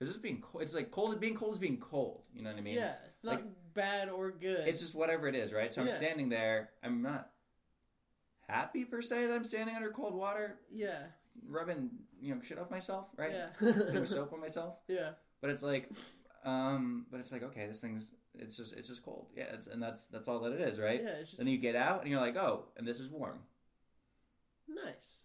[0.00, 0.62] is this being cold?
[0.62, 1.18] It's like cold.
[1.20, 2.22] Being cold is being cold.
[2.34, 2.74] You know what I mean?
[2.76, 3.42] yeah, it's not
[3.74, 4.68] bad or good.
[4.68, 5.72] It's just whatever it is, right?
[5.72, 6.70] So I'm standing there.
[6.84, 7.30] I'm not
[8.46, 10.98] happy per se that I'm standing under cold water, yeah,
[11.48, 13.32] rubbing you know shit off myself, right?
[13.32, 14.74] yeah, Putting soap on myself.
[14.88, 15.90] yeah, But it's like,
[16.44, 19.26] Um, but it's like okay, this thing's it's just it's just cold.
[19.36, 21.00] Yeah, it's, and that's that's all that it is, right?
[21.02, 23.40] Yeah, it's just Then you get out and you're like, oh, and this is warm.
[24.68, 25.18] nice.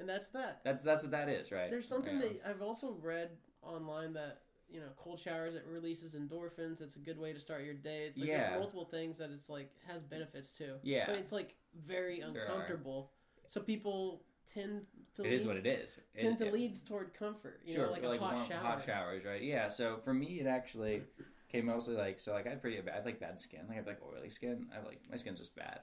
[0.00, 0.60] And that's that.
[0.64, 1.70] That's that's what that is, right?
[1.70, 2.20] There's something Yeah.
[2.22, 3.30] that I've also read
[3.62, 6.80] online that you know cold showers it releases endorphins.
[6.80, 8.06] It's a good way to start your day.
[8.08, 8.48] It's like Yeah.
[8.50, 10.74] there's multiple things that it's like has benefits too.
[10.82, 11.06] Yeah.
[11.06, 11.54] but it's like
[11.86, 13.12] very uncomfortable.
[13.46, 16.00] So people tend to It is lean- what it is.
[16.14, 17.60] It- tend to it- leads toward comfort.
[17.64, 18.58] You sure, know, like a hot warm- shower.
[18.58, 19.42] hot showers, right?
[19.42, 19.68] Yeah.
[19.68, 21.02] So for me, it actually
[21.48, 22.32] came mostly like so.
[22.32, 23.60] Like I had pretty bad, I have like bad skin.
[23.68, 24.68] Like I have like oily skin.
[24.72, 25.80] I have like my skin's just bad.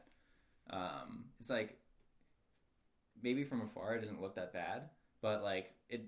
[0.70, 1.78] Um, it's like
[3.22, 4.90] maybe from afar it doesn't look that bad,
[5.22, 6.06] but like it.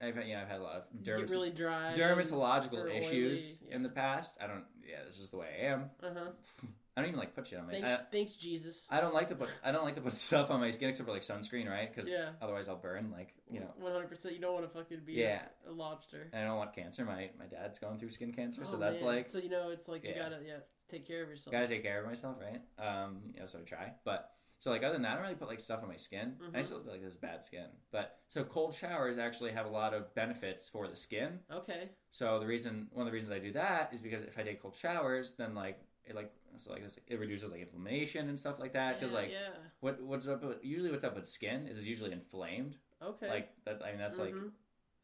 [0.00, 1.92] I've had, you know I've had a lot of dermat- really dry.
[1.94, 3.76] dermatological issues yeah.
[3.76, 4.36] in the past.
[4.40, 4.64] I don't.
[4.84, 5.90] Yeah, this is the way I am.
[6.02, 6.66] Uh huh.
[6.96, 7.72] I don't even like put shit on my.
[7.72, 8.86] Thanks, I, thanks, Jesus.
[8.90, 9.48] I don't like to put.
[9.64, 11.92] I don't like to put stuff on my skin except for like sunscreen, right?
[11.94, 12.30] Because Yeah.
[12.42, 13.10] otherwise I'll burn.
[13.10, 13.72] Like you know.
[13.78, 14.34] one hundred percent.
[14.34, 15.42] You don't want to fucking be Yeah.
[15.66, 16.28] a, a lobster.
[16.32, 17.04] And I don't want cancer.
[17.04, 19.10] My my dad's going through skin cancer, so Oh, that's man.
[19.16, 20.58] like So you know, it's like you gotta yeah
[20.90, 21.52] take care of yourself.
[21.52, 22.60] gotta take care of myself, right?
[22.84, 23.92] Um, you know, so I try.
[24.04, 26.36] But so like other than that, I don't really put like stuff on my skin.
[26.54, 26.64] I Mhm.
[26.66, 27.66] still feel like this is bad skin.
[27.90, 31.40] But so cold showers actually have a lot of benefits for the skin.
[31.50, 31.88] Okay.
[32.10, 34.60] So the reason one of the reasons I do that is because if I take
[34.60, 38.72] cold showers, then like it like so like it reduces like inflammation and stuff like
[38.74, 38.98] that.
[38.98, 39.48] Because yeah, like yeah.
[39.80, 42.76] what what's up with, usually what's up with skin is it's usually inflamed.
[43.02, 43.28] Okay.
[43.28, 43.80] Like that.
[43.84, 44.50] I mean that's like Mhm.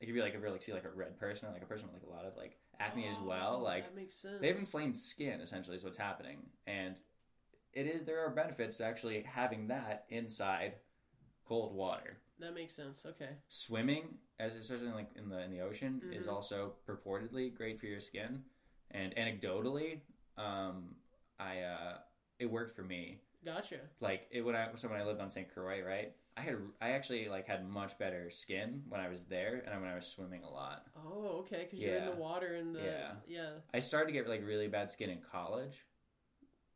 [0.01, 1.67] like if you like if you like see like a red person or like a
[1.67, 4.41] person with like a lot of like acne as Oh, well, like that makes sense.
[4.41, 6.97] they have inflamed skin essentially is what's happening and
[7.73, 10.75] it is there are benefits to actually having that inside
[11.45, 13.05] cold water That makes sense.
[13.05, 13.31] Okay.
[13.49, 16.33] swimming as especially like in the in the ocean is Mhm.
[16.33, 18.45] also purportedly great for your skin
[18.93, 20.01] and anecdotally
[20.39, 20.95] um
[21.39, 21.97] i uh
[22.39, 23.77] it worked for me Gotcha.
[24.01, 26.91] like it when i so when i lived on st croix right i had i
[26.91, 30.43] actually like had much better skin when i was there and when i was swimming
[30.45, 31.65] a lot Oh, okay.
[31.65, 33.11] Because you're in the water and the Yeah.
[33.27, 33.51] yeah.
[33.73, 35.77] i started to get like really bad skin in college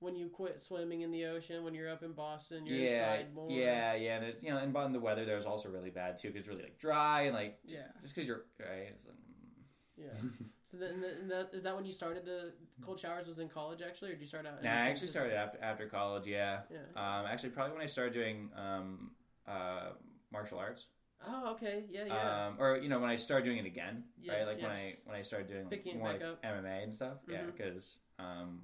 [0.00, 3.34] When you quit swimming in the ocean, when you're up in Boston, you're yeah, inside
[3.34, 3.50] more.
[3.50, 6.18] yeah, yeah, and it, you know, and but the weather there was also really bad
[6.18, 7.86] too, because it's really like dry and like Yeah.
[8.02, 8.96] just because you're right.
[9.06, 10.04] Like, mm.
[10.04, 10.18] Yeah.
[10.72, 13.26] So then, that is that when you started the cold showers?
[13.28, 14.62] Was in college actually, or did you start out?
[14.62, 16.26] nah, I actually started after after college.
[16.26, 16.78] Yeah, Yeah.
[16.96, 19.10] um, actually probably when I started doing um,
[19.46, 19.90] uh,
[20.32, 20.86] martial arts,
[21.26, 21.84] Oh, okay.
[21.90, 22.46] Yeah, yeah.
[22.46, 24.38] um, or you know when I started doing it again, yes, right?
[24.38, 26.42] Yes, Like when I when I started doing Picking more like up.
[26.42, 27.18] MMA and stuff.
[27.28, 27.54] Yeah, Mhm.
[27.54, 28.62] because um,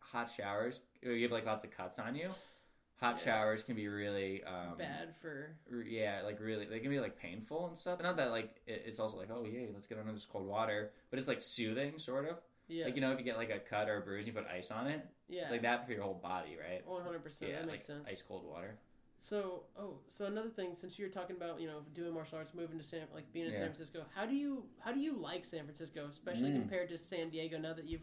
[0.00, 2.28] hot showers, you have like lots of cuts on you.
[3.00, 3.24] Hot Yeah.
[3.24, 5.54] showers can be really um, Bad for
[5.86, 8.02] yeah, like really, they can be like painful and stuff.
[8.02, 10.90] Not that like it, it's also like, oh yay, let's get under this cold water,
[11.10, 12.38] but it's like soothing, sort of.
[12.66, 12.86] yeah.
[12.86, 14.50] Like you know, if you get like a cut or a bruise, and you put
[14.50, 15.06] ice on it.
[15.28, 16.84] yeah, It's like that for your whole body, right?
[16.86, 17.50] one hundred percent.
[17.52, 18.08] yeah, That like makes sense.
[18.10, 18.76] ice cold water.
[19.20, 22.78] So, oh, so another thing, since you're talking about you know doing martial arts, moving
[22.78, 23.58] to San, like being in Yeah.
[23.58, 26.60] San Francisco, how do you how do you like San Francisco, especially Mm.
[26.62, 27.58] compared to San Diego?
[27.58, 28.02] Now that you've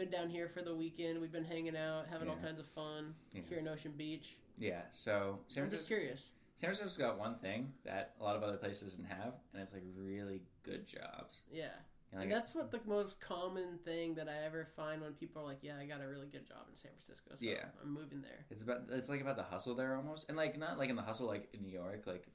[0.00, 3.14] been down here for the weekend, we've been hanging out, having all kinds of fun
[3.32, 3.42] Yeah.
[3.48, 4.36] here in Ocean Beach.
[4.58, 4.82] Yeah.
[4.94, 6.30] So San I'm just curious.
[6.56, 9.72] San Francisco's got one thing that a lot of other places doesn't have, and it's
[9.74, 11.42] like really good jobs.
[11.50, 11.68] Yeah,
[12.14, 15.60] like, that's what the most common thing that I ever find when people are like,
[15.62, 17.64] "Yeah, I got a really good job in San Francisco, so Yeah.
[17.82, 20.76] I'm moving there." it's about it's like about the hustle there almost, and like not
[20.76, 22.26] like in the hustle like in New York, like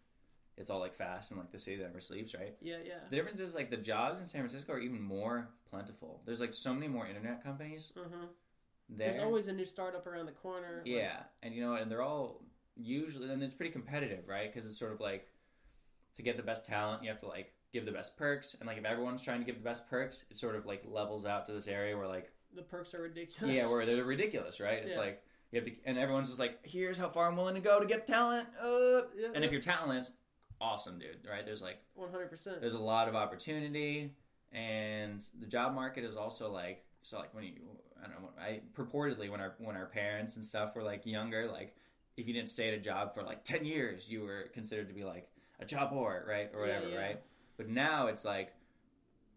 [0.58, 2.56] it's all like fast and like the city that never sleeps, right?
[2.62, 2.94] Yeah, yeah.
[3.10, 6.22] The difference is like the jobs in San Francisco are even more plentiful.
[6.26, 8.26] There's like so many more internet companies hmm
[8.88, 9.12] there.
[9.12, 10.78] There's always a new startup around the corner.
[10.84, 12.42] like- yeah, and you know, and they're all
[12.76, 14.54] usually, and it's pretty competitive, right?
[14.54, 15.28] Because it's sort of like
[16.18, 18.78] to get the best talent, you have to like give the best perks, and like
[18.78, 21.54] if everyone's trying to give the best perks, it sort of like levels out to
[21.54, 23.54] this area where like the perks are ridiculous.
[23.54, 24.80] yeah, where they're ridiculous, right?
[24.86, 25.02] It's Yeah.
[25.02, 27.80] like you have to, and everyone's just like, here's how far I'm willing to go
[27.80, 28.48] to get talent.
[28.62, 30.12] Uh, Yeah, and if your talent is
[30.62, 31.46] awesome, dude, right?
[31.46, 32.62] There's like one hundred percent.
[32.62, 34.12] there's a lot of opportunity
[34.52, 37.54] and the job market is also like so like when you
[38.02, 41.50] I don't know I purportedly when our when our parents and stuff were like younger
[41.52, 41.76] like
[42.16, 44.94] if you didn't stay at a job for like 10 years you were considered to
[44.94, 46.98] be like a job whore right or whatever yeah.
[47.00, 47.20] right
[47.58, 48.54] but now it's like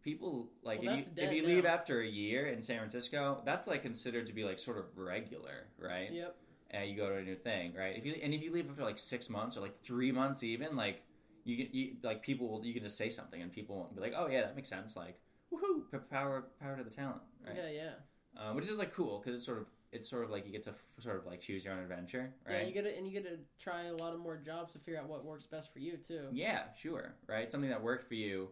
[0.02, 3.66] people like Well, if, you, if you leave after a year in San Francisco that's
[3.66, 6.37] like considered to be like sort of regular right Yep.
[6.70, 7.96] and you go to a new thing, right?
[7.96, 10.77] If you and if you leave after like six months or like three months, even
[10.77, 11.02] like
[11.49, 14.01] you get you like people will you can just say something and people won't be
[14.01, 14.96] like, oh yeah, that makes sense.
[14.96, 15.19] Like
[15.53, 17.57] woohoo, power power to the talent, right?
[17.57, 18.40] Yeah, yeah.
[18.40, 20.65] Um, which is like cool because it's sort of it's sort of like you get
[20.65, 22.61] to f- sort of like choose your own adventure, right?
[22.61, 24.79] Yeah, you get to and you get to try a lot of more jobs to
[24.79, 26.27] figure out what works best for you too.
[26.33, 27.51] Yeah, sure, right?
[27.51, 28.51] Something that worked for you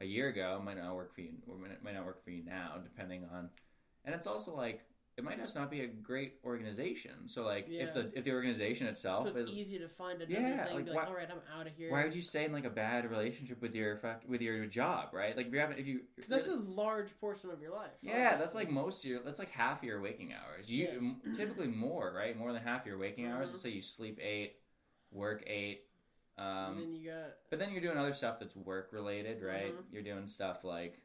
[0.00, 2.74] a year ago might not work for you or might not work for you now,
[2.82, 3.50] depending on.
[4.04, 4.84] And it's also like
[5.18, 7.26] it might just not be a great organization.
[7.26, 10.40] So like if the if the organization itself So it's is easy to find another
[10.40, 10.76] Yeah, thing.
[10.76, 11.90] like, be like, why- all right, I'm out of here.
[11.90, 15.08] why would you stay in like a bad relationship with your fuck with your job,
[15.12, 15.36] right?
[15.36, 17.90] Like if you haven't if you Because that's a large portion of your life.
[18.00, 19.20] Yeah, that's like most of your.
[19.24, 20.70] That's like half your waking hours.
[20.70, 21.36] You Yes.
[21.36, 22.38] typically more, right?
[22.38, 23.48] More than half your waking hours.
[23.48, 23.50] Mhm.
[23.50, 24.60] Let's say you sleep eight,
[25.10, 25.82] work eight,
[26.36, 29.74] and um, then you got but then you're doing other stuff that's work related, right?
[29.74, 29.84] Mhm.
[29.90, 31.00] You're doing stuff like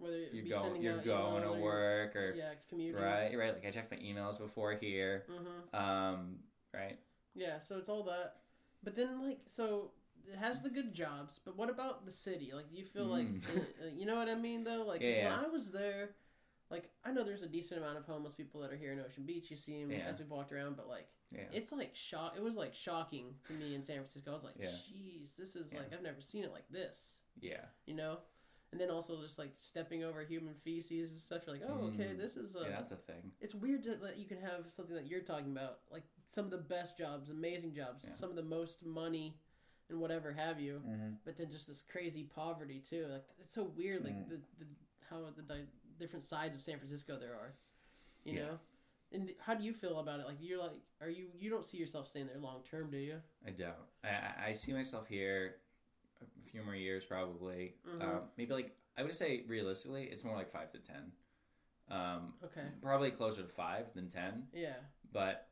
[0.00, 3.00] whether it you're be going, sending you're out going to or work, or yeah, commuting.
[3.00, 3.54] right, right.
[3.54, 6.36] Like I checked my emails before here, hmm um,
[6.74, 6.98] right?
[7.34, 8.36] Yeah, so it's all that.
[8.82, 9.90] But then, like, so
[10.26, 12.50] it has the good jobs, but what about the city?
[12.54, 13.58] Like, do you feel like, Mm.
[13.58, 14.82] uh, you know what I mean, though?
[14.84, 15.36] Like, 'cause Yeah.
[15.36, 16.14] when I was there,
[16.70, 19.24] like, I know there's a decent amount of homeless people that are here in Ocean
[19.26, 19.50] Beach.
[19.50, 20.08] You see them Yeah.
[20.08, 22.36] as we've walked around, but, like, Yeah, it's like shock.
[22.36, 24.32] It was like shocking to me in San Francisco.
[24.32, 24.66] I was like, Yeah.
[24.90, 25.78] "Jeez, this is Yeah.
[25.78, 28.18] like I've never seen it like this," yeah, you know.
[28.72, 31.42] And then also just like stepping over human feces and stuff.
[31.46, 32.18] You're like, "Oh, okay, Mm.
[32.18, 32.68] this is." a, yeah.
[32.70, 33.32] That's a thing.
[33.40, 36.58] it's weird that you can have something that you're talking about, like some of the
[36.58, 38.14] best jobs, amazing jobs, Yeah.
[38.14, 39.34] some of the most money,
[39.88, 40.80] and whatever have you.
[40.86, 41.14] Mm-hmm.
[41.24, 43.06] But then just this crazy poverty too.
[43.06, 44.28] Like it's so weird, like Mhm.
[44.28, 44.66] the, the
[45.08, 45.66] how the di-
[45.98, 47.52] different sides of San Francisco there are.
[48.24, 48.44] You Yeah.
[48.46, 48.60] know.
[49.12, 50.26] And how do you feel about it?
[50.26, 53.20] Like you're like, are you you don't see yourself staying there long term, do you?
[53.44, 53.74] I don't.
[54.04, 55.56] I, I- see myself here
[56.50, 57.74] few more years probably.
[57.86, 58.02] Mhm.
[58.02, 61.12] Um, maybe like I would say realistically, it's more like five to ten.
[61.88, 62.66] Um, Okay.
[62.82, 64.76] probably closer to five than ten, Yeah.
[65.12, 65.48] but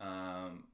[0.00, 0.66] um,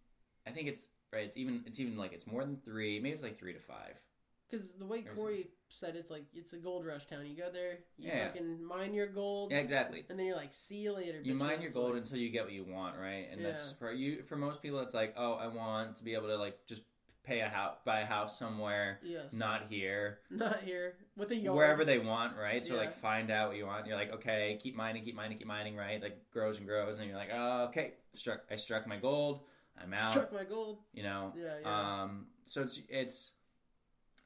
[0.47, 1.27] I think it's right.
[1.27, 3.01] It's even it's even like it's more than three.
[3.01, 4.01] Maybe it's like three to five.
[4.49, 7.25] Because the way Corey said, it's like it's a gold rush town.
[7.27, 8.27] You go there, you Yeah.
[8.29, 10.05] fucking mine your gold, Yeah, exactly.
[10.09, 11.21] and then you're like, see you later.
[11.21, 13.29] You mine your gold like- until you get what you want, right?
[13.31, 14.25] And that's for you.
[14.25, 16.83] For most people, it's like, oh, I want to be able to like just
[17.23, 19.33] pay a house, buy a house somewhere, Yes.
[19.33, 20.19] not here.
[20.31, 21.57] Not here with a yard.
[21.57, 22.65] wherever they want, right?
[22.67, 22.81] So Yeah.
[22.81, 23.87] like find out what you want.
[23.87, 26.03] You're like, okay, keep mining, keep mining, keep mining, right?
[26.03, 29.41] Like grows and grows, and you're like, oh, okay, struck, I struck my gold.
[29.81, 30.11] I'm out.
[30.11, 30.79] struck my gold.
[30.93, 31.33] You know.
[31.37, 32.03] Yeah, yeah.
[32.03, 32.27] Um.
[32.47, 33.33] So it's it's.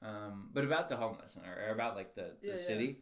[0.02, 0.50] Um.
[0.52, 2.98] But about the homeless or, or about like the, the Yeah, city.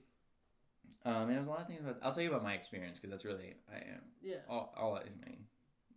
[1.05, 1.29] Um.
[1.29, 1.99] And there's a lot of things about.
[2.03, 5.05] I'll tell you about my experience because that's really I am yeah, all all I
[5.27, 5.45] mean.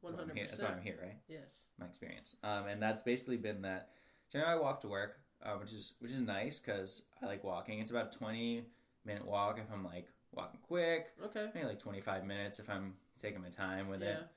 [0.06, 1.18] One That's why I'm hundred here- That's why I'm here, right?
[1.28, 1.66] Yes.
[1.80, 2.36] my experience.
[2.44, 3.90] Um, and that's basically been that.
[4.32, 7.80] Generally, I walk to work, uh, which is which is nice because I like walking.
[7.80, 8.66] It's about a twenty
[9.06, 11.08] minute walk if I'm like walking quick.
[11.24, 11.50] Okay.
[11.54, 14.10] Maybe like twenty five minutes if I'm taking my time with Yeah.
[14.20, 14.28] it.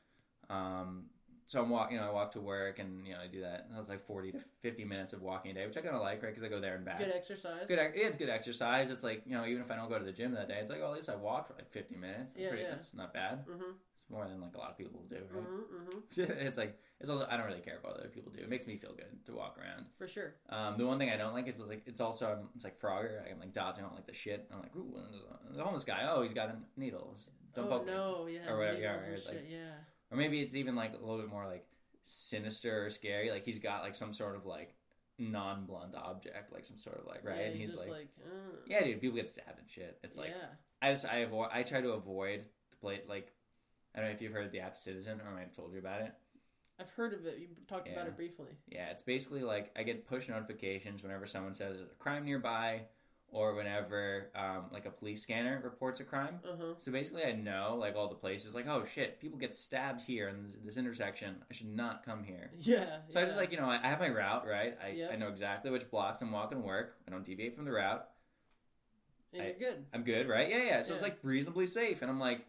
[0.50, 1.06] Um,
[1.46, 1.96] so I'm walking.
[1.96, 3.68] You know, I walk to work and you know I do that.
[3.74, 6.22] That's like forty to fifty minutes of walking a day, which I kind of like,
[6.22, 6.28] right?
[6.28, 6.98] Because I go there and back.
[6.98, 7.66] Good exercise.
[7.66, 8.90] Good, yeah, it's good exercise.
[8.90, 10.70] It's like you know, even if I don't go to the gym that day, it's
[10.70, 12.32] like, oh, at least I walked for like fifty minutes.
[12.34, 12.70] It's Yeah, pretty, yeah.
[12.72, 13.46] That's not bad.
[13.46, 13.72] Mm-hmm.
[14.10, 15.44] More than like a lot of people do, right?
[15.44, 16.20] Mm-hmm.
[16.22, 16.32] Mm-hmm.
[16.46, 18.42] it's like it's also I don't really care about what other people do.
[18.42, 19.84] It makes me feel good to walk around.
[19.98, 20.34] For sure.
[20.48, 23.20] Um, the one thing I don't like is like it's also I'm, it's like Frogger.
[23.30, 24.48] I'm like dodging all like the shit.
[24.52, 24.94] I'm like, ooh,
[25.54, 26.08] the homeless guy.
[26.10, 27.16] Oh, he's got a needle.
[27.54, 27.92] Don't oh poke me.
[27.92, 28.50] no, yeah.
[28.50, 29.72] Or whatever, yeah, or like- yeah.
[30.10, 31.66] Or maybe it's even like a little bit more like
[32.04, 33.30] sinister or scary.
[33.30, 34.74] Like he's got like some sort of like
[35.18, 37.36] non-blunt object, like some sort of like right.
[37.40, 39.98] Yeah, and he's, like, like, uh, yeah, dude, people get stabbed and shit.
[40.02, 40.46] It's like yeah.
[40.80, 43.32] I just I avoid I try to avoid the plate like.
[43.98, 45.72] I don't know if you've heard of the app Citizen, or I might have told
[45.72, 46.12] you about it.
[46.80, 47.38] I've heard of it.
[47.40, 48.50] You talked about it briefly.
[48.68, 52.82] Yeah, it's basically like I get push notifications whenever someone says a crime nearby,
[53.30, 56.38] or whenever um, like a police scanner reports a crime.
[56.46, 56.74] Uh huh.
[56.78, 60.28] So basically, I know like all the places, like oh shit, people get stabbed here
[60.28, 61.34] in this, this intersection.
[61.50, 62.52] I should not come here.
[62.60, 62.84] Yeah.
[63.08, 63.20] So yeah.
[63.20, 64.78] I just like you know I, I have my route right.
[64.80, 65.10] I, Yep.
[65.12, 66.94] I know exactly which blocks I'm walking to work.
[67.08, 68.06] I don't deviate from the route.
[69.32, 69.84] and I- you're good.
[69.92, 70.48] I'm good, right?
[70.48, 70.82] Yeah, yeah.
[70.84, 72.46] So it's like reasonably safe, and I'm like,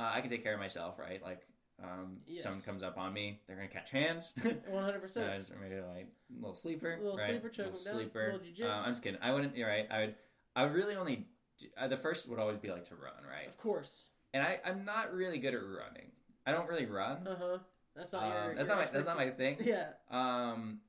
[0.00, 1.22] uh, I can take care of myself, right?
[1.22, 1.40] Like,
[1.82, 2.42] um, Yes.
[2.42, 4.32] someone comes up on me, they're gonna catch hands.
[4.68, 5.38] One hundred Uh, percent.
[5.40, 7.30] just maybe like little sleeper, Little right?
[7.30, 8.32] sleeper, choke down, sleeper.
[8.42, 8.70] little.
[8.70, 9.20] Uh, I'm just kidding.
[9.22, 9.56] I wouldn't.
[9.56, 9.86] You're right.
[9.90, 10.14] I would.
[10.56, 11.26] I would really only.
[11.58, 13.46] Do, uh, the first would always be like to run, right?
[13.48, 14.08] Of course.
[14.32, 16.12] And I, I'm not really good at running.
[16.46, 17.26] I don't really run.
[17.26, 17.58] Uh huh.
[17.96, 18.54] That's not Um, your.
[18.56, 18.90] that's your not my.
[18.92, 19.56] That's not my thing.
[19.64, 19.88] Yeah.
[20.10, 20.80] Um,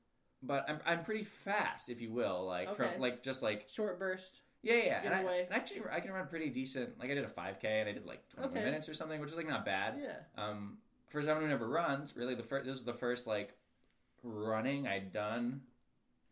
[0.44, 2.46] but I'm I'm pretty fast, if you will.
[2.46, 2.90] Like Okay.
[2.92, 4.42] from like just like Short burst.
[4.64, 5.02] Yeah yeah.
[5.04, 7.00] And, I, and actually I can run pretty decent.
[7.00, 8.64] Like I did a 5K and I did like 20 Okay.
[8.66, 9.96] minutes or something, which is like not bad.
[10.02, 10.16] Yeah.
[10.44, 10.78] Um,
[11.10, 13.54] for someone who never runs, really the first this is the first like
[14.24, 15.62] running I'd done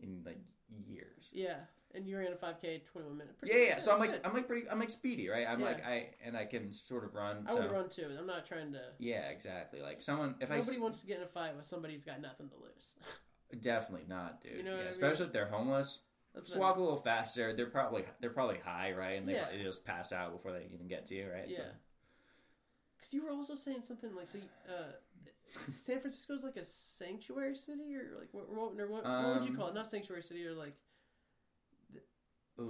[0.01, 0.39] in like
[0.87, 1.29] years.
[1.31, 1.55] Yeah.
[1.95, 3.33] And you ran a five k twenty one minute.
[3.43, 3.77] Yeah, yeah.
[3.79, 4.21] So I'm like good.
[4.23, 5.47] I'm like pretty I'm like speedy, right?
[5.49, 5.65] I'm Yeah.
[5.65, 7.45] like I and I can sort of run.
[7.47, 8.05] I so would run too.
[8.17, 8.81] I'm not trying to.
[8.99, 9.81] yeah, exactly.
[9.81, 12.03] Like someone if I Nobody s- wants to get in a fight with somebody who's
[12.03, 12.93] got nothing to lose.
[13.61, 14.57] definitely not, dude.
[14.57, 14.89] You know what yeah, I mean?
[14.91, 16.01] especially if they're homeless.
[16.39, 17.53] That's Just walk a little faster.
[17.55, 19.17] They're probably they're probably high, right?
[19.17, 19.45] And they, Yeah.
[19.51, 21.47] they just pass out before they even get to you, right?
[21.47, 21.57] Yeah.
[21.57, 21.63] So-
[22.97, 24.91] Because you were also saying something like, so uh,
[25.75, 29.51] San Francisco's like a sanctuary city, or like what, what, or what, what would you
[29.51, 29.73] Um, call it?
[29.73, 30.73] Not sanctuary city, or like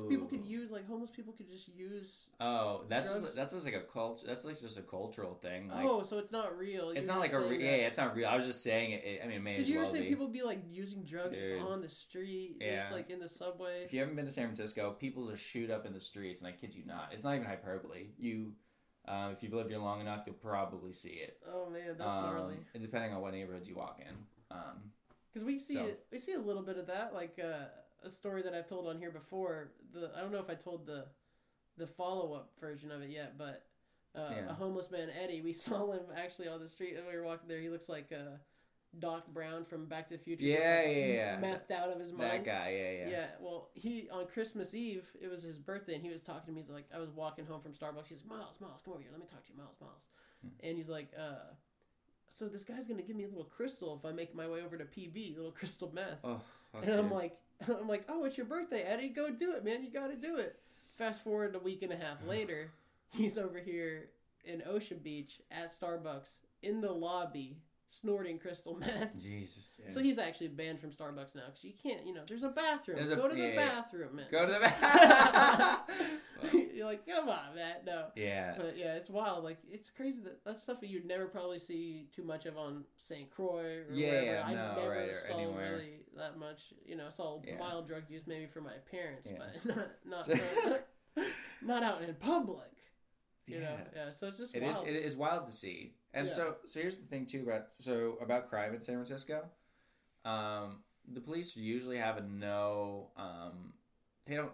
[0.10, 2.28] People could use like homeless people could just use.
[2.40, 4.28] Oh, that's just, that's just like a culture.
[4.28, 5.68] That's like just a cultural thing.
[5.70, 6.90] Like, oh, so it's not real.
[6.92, 8.28] it's not like a re- yeah, yeah, it's not real.
[8.28, 9.04] I was just saying it.
[9.04, 10.10] it I mean, it may Because you well ever say be.
[10.10, 11.60] people be like using drugs Dude.
[11.60, 12.90] just on the street, just Yeah.
[12.92, 13.84] like in the subway.
[13.84, 16.48] If you haven't been to San Francisco, people just shoot up in the streets, and
[16.48, 18.08] I kid you not, it's not even hyperbole.
[18.18, 18.54] You,
[19.08, 21.38] uh, if you've lived here long enough, you'll probably see it.
[21.48, 22.58] oh man, that's um, gnarly.
[22.74, 24.16] and depending on what neighborhoods you walk in.
[24.52, 24.92] Um,
[25.34, 27.66] Because we see so- it, we see a little bit of that, like uh,
[28.04, 29.72] a story that I've told on here before.
[29.94, 31.06] The I don't know if I told the
[31.78, 33.66] the follow up version of it yet, but
[34.16, 34.50] uh, Yeah.
[34.50, 37.48] a homeless man Eddie, we saw him actually on the street, and we were walking
[37.48, 37.60] there.
[37.62, 38.38] He looks like uh,
[38.98, 40.46] Doc Brown from Back to the Future.
[40.46, 41.40] Yeah, like, yeah, yeah.
[41.40, 42.46] methed out of his that mind.
[42.46, 43.28] guy, yeah, yeah, Yeah.
[43.40, 46.60] well, he on Christmas Eve, it was his birthday, and he was talking to me.
[46.62, 48.08] He's like, I was walking home from Starbucks.
[48.08, 49.12] He's like, Miles, Miles, come over here.
[49.12, 50.08] Let me talk to you, Miles, Miles.
[50.42, 50.50] Hmm.
[50.68, 51.54] And he's like, uh,
[52.32, 54.78] so this guy's gonna give me a little crystal if I make my way over
[54.78, 56.20] to PB, little crystal meth.
[56.24, 56.42] Oh,
[56.74, 59.10] and I'm like, I'm like, oh, it's your birthday, Eddie.
[59.10, 59.84] Go do it, man.
[59.84, 60.60] You got to do it.
[60.96, 62.72] Fast forward a week and a half later,
[63.10, 64.10] he's over here
[64.44, 67.58] in Ocean Beach at Starbucks in the lobby
[67.92, 69.18] snorting crystal meth.
[69.20, 69.92] Jesus, dude.
[69.94, 72.98] So he's actually banned from Starbucks now because you can't, you know, there's a bathroom.
[72.98, 73.56] There's a- Go to the yeah, yeah.
[73.56, 74.26] bathroom, man.
[74.32, 75.90] Go to the back.
[76.74, 77.76] You're like, come on, man.
[77.86, 78.06] No.
[78.16, 79.44] yeah, But yeah, it's wild.
[79.44, 82.84] Like it's crazy that that's stuff that you'd never probably see too much of on
[82.98, 83.30] St.
[83.32, 84.26] Croix or Yeah, wherever.
[84.26, 85.72] yeah, I no, never right, saw anywhere.
[85.74, 86.74] really that much.
[86.86, 87.58] You know, saw Yeah.
[87.58, 89.66] mild drug use maybe for my parents, but
[90.06, 90.80] not not
[91.62, 92.66] not out in public.
[93.48, 94.12] You know, Yeah.
[94.12, 94.76] So it's just It is.
[94.76, 94.88] wild.
[94.88, 95.96] It is wild to see.
[96.14, 96.34] And Yeah.
[96.34, 99.46] so, so here's the thing too about so about crime in San Francisco.
[100.26, 103.10] Um, the police usually have a no.
[103.18, 103.74] Um,
[104.26, 104.52] they don't.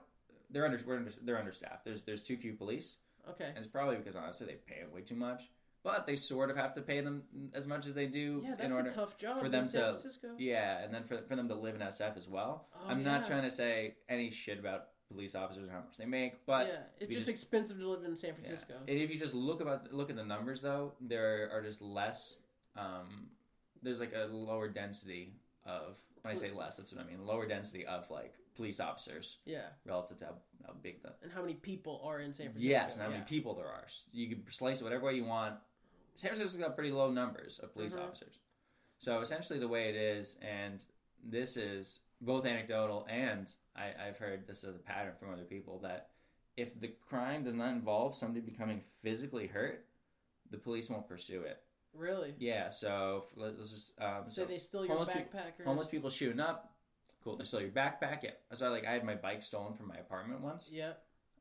[0.50, 0.80] They're under.
[0.86, 1.12] We're under.
[1.24, 1.86] They're understaffed.
[1.86, 2.98] There's there's too few police,
[3.30, 3.46] okay.
[3.46, 5.50] and it's probably because honestly they pay them way too much.
[5.84, 8.58] But they sort of have to pay them as much as they do Yeah, in
[8.58, 8.90] that's order.
[8.90, 10.30] a tough job for in them San to- Francisco.
[10.40, 12.68] yeah, and then for for them to live in SF as well.
[12.76, 16.06] Oh, I'm not trying to say any shit about police officers and how much they
[16.06, 18.36] make, but yeah, it's just, just- expensive to live in San Yeah.
[18.36, 18.74] Francisco.
[18.88, 22.40] And if you just look about look at the numbers though, there are just less.
[22.76, 23.28] Um,
[23.82, 25.34] there's like a lower density
[25.66, 25.98] of.
[26.22, 27.24] When I say less, that's what I mean.
[27.24, 30.36] Lower density of like police officers yeah, relative to how,
[30.66, 31.14] how big the.
[31.22, 32.68] and how many people are in San Francisco?
[32.68, 33.18] Yes, and how yeah.
[33.18, 33.86] many people there are.
[34.12, 35.56] You can slice it whatever way you want.
[36.16, 38.04] San Francisco's got pretty low numbers of police Mhm.
[38.08, 38.40] officers.
[38.98, 40.84] So essentially, the way it is, and
[41.24, 45.80] this is both anecdotal and I, I've heard this as a pattern from other people
[45.84, 46.10] that
[46.58, 49.86] if the crime does not involve somebody becoming physically hurt,
[50.52, 51.62] the police won't pursue it.
[51.94, 52.34] Really?
[52.40, 52.70] Yeah.
[52.70, 55.60] So let's just um, So so they steal your backpack?
[55.60, 55.66] or...
[55.66, 56.74] homeless people shooting up.
[57.24, 57.38] Cool.
[57.38, 58.24] They steal your backpack.
[58.24, 58.32] Yeah.
[58.54, 60.70] So like I had my bike stolen from my apartment once.
[60.72, 60.94] Yeah,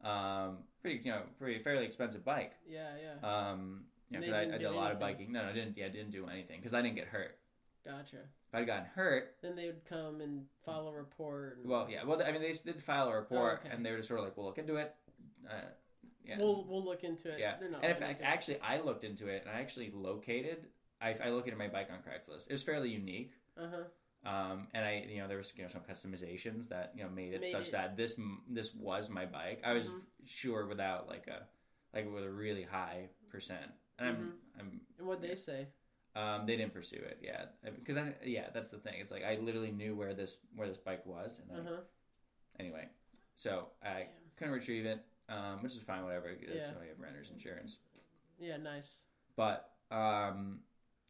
[0.02, 2.52] Um, pretty you know pretty fairly expensive bike.
[2.66, 3.50] yeah, yeah.
[3.50, 5.32] Um, you know, They 'cause I, I did a lot of biking.
[5.32, 5.76] No, no, I didn't.
[5.76, 7.38] Yeah, I didn't do anything because I didn't get hurt.
[7.84, 8.18] Gotcha.
[8.54, 11.58] If I'd gotten hurt, Then they would come and file a report.
[11.60, 12.04] And well, yeah.
[12.04, 13.74] Well, I mean, they did file a report, Oh, okay.
[13.74, 14.94] and they were just sort of like, "We'll look into it."
[15.48, 15.54] Uh,
[16.24, 16.38] yeah.
[16.38, 17.38] We'll we'll look into it.
[17.40, 17.56] yeah.
[17.58, 20.66] They're not And in fact, actually, I looked into it, and I actually located.
[21.00, 22.46] I, I located my bike on Craigslist.
[22.48, 23.32] It was fairly unique.
[23.58, 23.84] uh-huh.
[24.26, 27.34] Um, and I, you know, there was you know some customizations that you know made
[27.34, 29.60] it Made such it- that this this was my bike.
[29.64, 30.00] I was Mhm.
[30.26, 31.46] sure without like a
[31.92, 33.70] like with a really high percent.
[33.98, 35.66] And I'm I'm And what they say?
[36.16, 38.94] Um, they didn't pursue it, yeah, because I, yeah, that's the thing.
[39.00, 41.80] It's like I literally knew where this where this bike was, and I, Uh huh.
[42.60, 42.86] anyway,
[43.34, 44.06] so I
[44.36, 46.30] couldn't retrieve it, um, which is fine, whatever.
[46.30, 46.60] Yeah.
[46.66, 47.80] so I have renter's insurance,
[48.38, 49.06] Yeah, nice.
[49.34, 50.60] but um,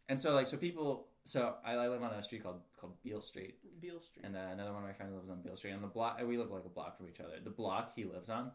[0.08, 3.20] and so like so people, so I, I live on a street called called Beale
[3.20, 4.24] Street, Beale Street.
[4.24, 6.38] and uh, another one of my friends lives on Beale Street, and the block we
[6.38, 7.34] live like a block from each other.
[7.44, 8.52] The block he lives on,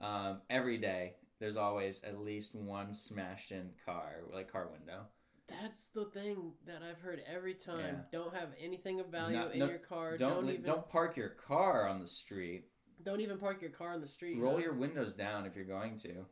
[0.00, 5.00] um, every day there's always at least one smashed in car, like car window.
[5.48, 7.80] That's the thing that I've heard every time.
[8.12, 8.18] Yeah.
[8.20, 10.16] Don't have anything of value No- in no, your car.
[10.16, 12.66] Don't Don't, li- even don't park your car on the street.
[13.02, 14.38] don't even park your car on the street.
[14.38, 16.12] Roll your windows down if you're going to.
[16.12, 16.24] wow.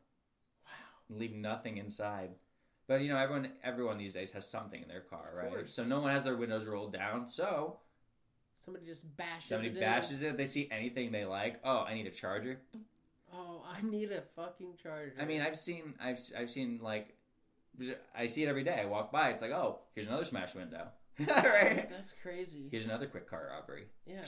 [1.19, 2.31] Leave nothing inside.
[2.87, 5.49] But you know, everyone everyone these days has something in their car, Of right?
[5.51, 5.75] course.
[5.75, 7.29] So no one has their windows rolled down.
[7.29, 7.79] So
[8.65, 9.81] Somebody just bashes somebody it in.
[9.81, 10.37] bashes it.
[10.37, 11.61] They see anything they like.
[11.65, 12.61] Oh, I need a charger.
[13.33, 15.14] Oh, I need a fucking charger.
[15.20, 17.14] I mean, I've seen I've I've seen like
[18.16, 18.81] I see it every day.
[18.83, 19.31] I walk by.
[19.31, 20.89] It's like, oh, here's another smashed window.
[21.20, 21.89] right.
[21.91, 22.68] that's crazy.
[22.70, 23.85] Here's another quick car robbery.
[24.07, 24.22] Yeah,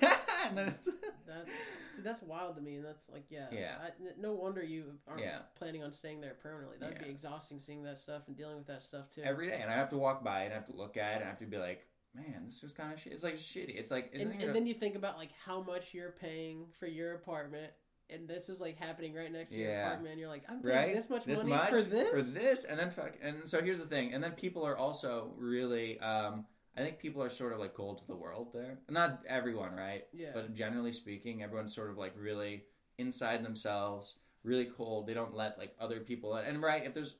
[0.48, 0.88] and then it's
[1.26, 1.50] that's
[1.94, 3.74] see, that's wild to me, and that's like, yeah, Yeah.
[3.82, 5.40] I, no wonder you aren't Yeah.
[5.56, 6.78] planning on staying there permanently.
[6.80, 9.22] That'd be exhausting seeing that stuff and dealing with that stuff too.
[9.22, 11.14] every day, and I have to walk by and I have to look at it
[11.16, 13.12] and I have to be like, man, this is kind of shit.
[13.12, 13.78] It's like shitty.
[13.78, 17.14] It's like, and, and then you think about like how much you're paying for your
[17.14, 17.72] apartment,
[18.10, 20.12] and this is like happening right next to your apartment.
[20.12, 20.94] And you're like, I'm paying right?
[20.94, 22.10] this much this money much for this.
[22.10, 23.12] for this, and then fuck.
[23.22, 25.98] And so here's the thing, and then people are also really.
[26.00, 26.46] um
[26.76, 28.80] I think people are sort of like cold to the world there.
[28.90, 30.06] Not everyone, right?
[30.12, 30.30] Yeah.
[30.34, 32.64] But generally speaking, everyone's sort of like really
[32.98, 35.06] inside themselves, really cold.
[35.06, 36.46] They don't let like other people in.
[36.46, 37.14] And right, if there's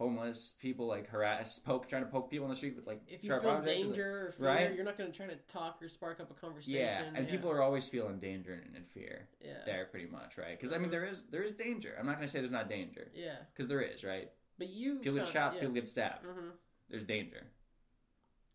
[0.00, 3.22] homeless people like harass, poke, trying to poke people in the street with like if
[3.22, 4.74] you sharp feel objects, danger or fear, right?
[4.74, 6.80] you're not going to try to talk or spark up a conversation.
[6.80, 10.58] yeah, and people are always feeling danger and, and fear yeah, there, pretty much, right?
[10.58, 11.94] Because I mean, there is there is danger.
[12.00, 13.34] I'm not going to say there's not danger yeah.
[13.52, 14.30] because there is, right?
[14.58, 15.60] But you People get shot, yeah.
[15.60, 16.24] people get stabbed.
[16.24, 16.52] Mhm.
[16.88, 17.46] There's danger.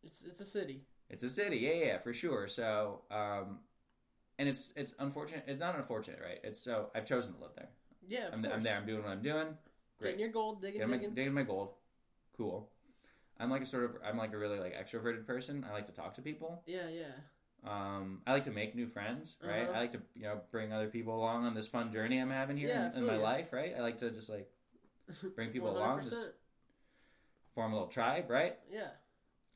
[0.03, 0.81] It's it's a city.
[1.11, 2.47] It's a city, yeah, yeah, for sure.
[2.47, 3.59] So, um,
[4.39, 5.43] and it's it's unfortunate.
[5.45, 6.39] It's not unfortunate, right?
[6.43, 7.69] It's so I've chosen to live there.
[8.07, 8.43] Yeah, I'm.
[8.45, 8.77] I'm there.
[8.77, 9.47] I'm doing what I'm doing.
[9.99, 10.09] Great.
[10.09, 11.33] Getting your gold, digging, Digging my, digging.
[11.33, 11.73] my gold.
[12.37, 12.69] Cool.
[13.39, 15.65] I'm like a sort of I'm like a really like extroverted person.
[15.69, 16.63] I like to talk to people.
[16.65, 17.11] Yeah, yeah.
[17.67, 19.63] Um, I like to make new friends, right?
[19.63, 19.71] Uh-huh.
[19.73, 22.57] I like to you know bring other people along on this fun journey I'm having
[22.57, 23.73] here Yeah, in, in my life, right?
[23.77, 24.49] I like to just like
[25.35, 26.09] bring people along, 100%.
[26.09, 26.29] just
[27.55, 28.57] form a little tribe, right?
[28.71, 28.87] Yeah,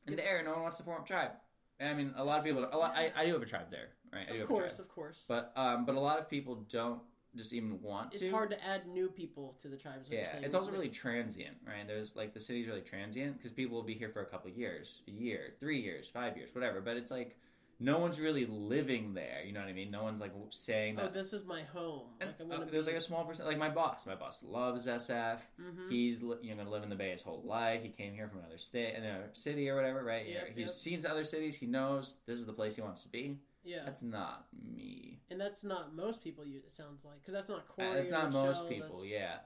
[0.06, 1.32] And there, no one wants to form a tribe.
[1.80, 2.68] I mean, a lot of people.
[2.70, 2.94] A lot.
[2.94, 4.26] I, I do have a tribe there, right?
[4.30, 5.24] I of course, of course.
[5.26, 7.00] But um, but a lot of people don't
[7.36, 8.26] just even want It's to.
[8.26, 10.08] It's hard to add new people to the tribes.
[10.10, 11.86] Yeah, it's also really transient, right?
[11.86, 15.02] There's like the city's really transient because people will be here for a couple years,
[15.08, 16.80] a year, three years, five years, whatever.
[16.80, 17.36] But it's like
[17.82, 19.42] no one's really living there.
[19.46, 19.90] You know what I mean?
[19.90, 21.14] No one's like saying Oh, that.
[21.14, 22.08] this is my home.
[22.20, 22.92] And, Like I'm uh, there's be...
[22.92, 24.06] like a small percent, like my boss.
[24.06, 25.38] My boss loves SF.
[25.58, 25.90] Mhm.
[25.90, 27.82] He's you know gonna live in the Bay his whole life.
[27.82, 30.26] He came here from another state, another city or whatever, right?
[30.28, 30.68] Yep, He's yep.
[30.68, 31.56] seen other cities.
[31.56, 33.38] He knows this is the place he wants to be.
[33.62, 35.20] Yeah, That's not me.
[35.30, 36.44] and that's not most people.
[36.44, 37.88] You it sounds like because that's not Corey.
[37.88, 39.00] Uh, It's or not Michelle, most people.
[39.00, 39.38] that's- Yeah,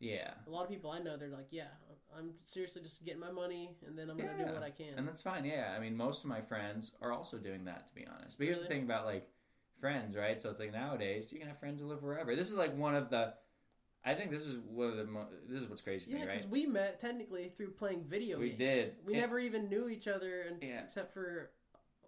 [0.00, 0.34] yeah.
[0.46, 1.68] A lot of people I know, they're like, yeah,
[2.16, 4.48] I'm seriously just getting my money, and then I'm gonna Yeah.
[4.48, 4.98] do what I can.
[4.98, 5.74] And that's fine, yeah.
[5.76, 8.36] I mean, most of my friends are also doing that, to be honest.
[8.38, 9.28] But here's the thing about like
[9.80, 10.40] friends, right?
[10.40, 12.36] So it's like nowadays you can have friends who live wherever.
[12.36, 13.34] This is like one of the.
[14.06, 15.06] I think this is one of the.
[15.06, 16.50] Mo- this is what's crazy yeah, because right?
[16.50, 18.58] we met technically through playing video We games.
[18.58, 18.96] We did.
[19.06, 20.82] We And- never even knew each other, and Yeah.
[20.84, 21.50] except for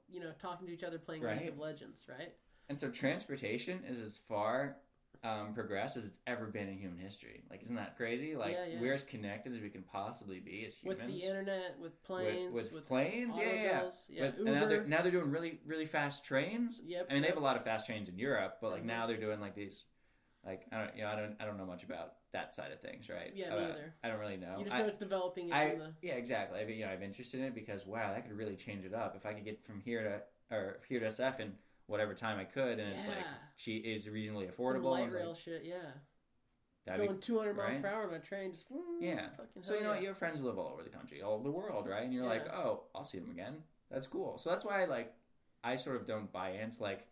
[0.09, 1.38] you know talking to each other playing Right.
[1.40, 2.32] League of Legends, right?
[2.68, 4.76] And so transportation is as far
[5.24, 7.42] um, progressed as it's ever been in human history.
[7.50, 8.36] Like, isn't that crazy?
[8.36, 8.80] Like, Yeah, yeah.
[8.80, 11.11] we're as connected as we can possibly be as humans.
[11.11, 13.90] With the internet, with planes, with, with, planes, yeah, yeah.
[14.09, 14.88] yeah, With- and now they're, Uber.
[14.88, 16.80] now they're doing really, really fast trains.
[16.84, 17.07] Yep.
[17.11, 18.86] I mean, they have a lot of fast trains in Europe, but like Mhm.
[18.86, 19.84] now they're doing like these,
[20.47, 22.80] like I don't, you know, I don't, I don't know much about that side of
[22.80, 23.32] things, right?
[23.34, 23.94] Yeah, Uh, me either.
[24.05, 24.57] I don't really know.
[24.59, 25.53] You just I, know it's developing.
[25.53, 26.61] I, in the yeah, exactly.
[26.61, 29.14] I've, you know, I'm interested in it because wow, that could really change it up
[29.16, 31.53] if I could get from here to or here to SF in
[31.86, 33.16] whatever time I could, and it's like
[33.57, 34.74] she is reasonably affordable.
[34.74, 35.62] some light It's like, rail shit.
[35.64, 35.76] Yeah,
[36.84, 37.82] that'd be- going 200 miles right?
[37.82, 38.53] per hour on a train.
[38.53, 39.28] Just mm, Yeah.
[39.36, 40.01] Fucking So you know, yeah.
[40.01, 42.05] you have friends live all over the country, all over the world, right?
[42.05, 43.57] And you're like, oh, I'll see them again.
[43.90, 44.38] That's cool.
[44.38, 45.12] So that's why, I like,
[45.62, 47.07] I sort of don't buy into like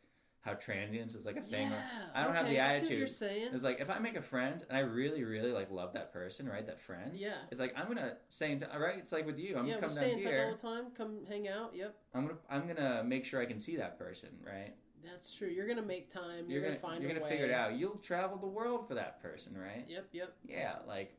[0.44, 1.70] how transience is like a thing.
[1.70, 1.82] Yeah,
[2.14, 2.98] I don't have the I see what attitude.
[2.98, 3.48] you're saying.
[3.54, 6.46] It's like if I make a friend and I really, really like love that person,
[6.46, 6.66] right?
[6.66, 7.12] That friend.
[7.14, 7.32] Yeah.
[7.50, 8.98] It's like I'm gonna stay in touch, right?
[8.98, 9.56] It's like with you.
[9.56, 10.90] I'm yeah, gonna we come stay down in touch all the time.
[10.94, 11.72] Come hang out.
[11.74, 14.74] Yep, I'm gonna I'm gonna make sure I can see that person, right?
[15.04, 15.48] that's true.
[15.48, 16.46] You're gonna make time.
[16.48, 17.30] You're, You're gonna, find you're gonna way.
[17.30, 17.76] figure it out.
[17.78, 19.84] You'll travel the world for that person, right?
[19.88, 20.34] Yep, yep.
[20.46, 21.14] Yeah, like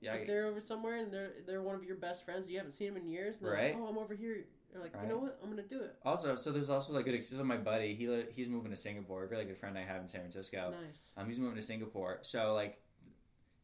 [0.00, 2.72] yeah, if they're over somewhere and they're they're one of your best friends, you haven't
[2.72, 3.38] seen them in years.
[3.38, 3.74] And they're Right.
[3.74, 4.44] Like, oh, I'm over here.
[4.72, 5.38] You're like, you know what?
[5.42, 5.96] I'm gonna do it.
[6.04, 7.14] Also, so there's also like good.
[7.14, 9.24] ex- So my buddy, he he's moving to Singapore.
[9.24, 10.72] A really good friend I have in San Francisco.
[10.86, 11.10] Nice.
[11.16, 12.18] Um, he's moving to Singapore.
[12.22, 12.78] So like,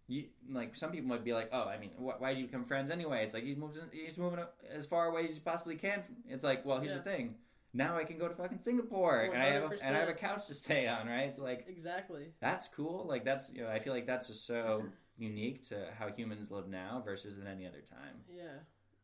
[0.07, 2.65] you like some people might be like, oh, I mean, wh- why did you become
[2.65, 3.25] friends anyway?
[3.25, 4.41] It's like he's moving, he's moving
[4.71, 6.03] as far away as he possibly can.
[6.29, 6.99] It's like, well, here's Yeah.
[6.99, 7.35] the thing.
[7.77, 10.15] Now I can go to fucking Singapore, and I have a, and I have a
[10.15, 11.07] couch to stay on.
[11.09, 11.25] Right?
[11.29, 12.29] It's like Exactly.
[12.41, 13.05] that's cool.
[13.09, 14.85] Like that's you know, I feel like that's just so
[15.19, 18.17] unique to how humans live now versus at any other time.
[18.33, 18.45] Yeah.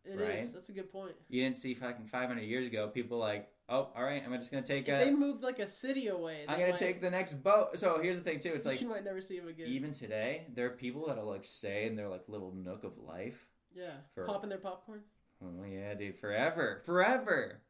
[0.05, 0.28] It is.
[0.28, 0.53] Right?
[0.55, 1.12] That's a good point.
[1.28, 4.64] You didn't see fucking 500 years ago people like, oh, all right, I'm just gonna
[4.66, 5.05] take If a.
[5.05, 7.78] they moved like a city away, I'm gonna might- take the next boat.
[7.78, 8.53] So here's the thing too.
[8.55, 9.66] It's like you might never see them again.
[9.68, 13.46] even today, there are people that'll like stay in their like little nook of life.
[13.76, 13.90] yeah.
[14.14, 15.01] for- Popping their popcorn
[15.42, 17.61] Oh yeah, dude, forever, forever.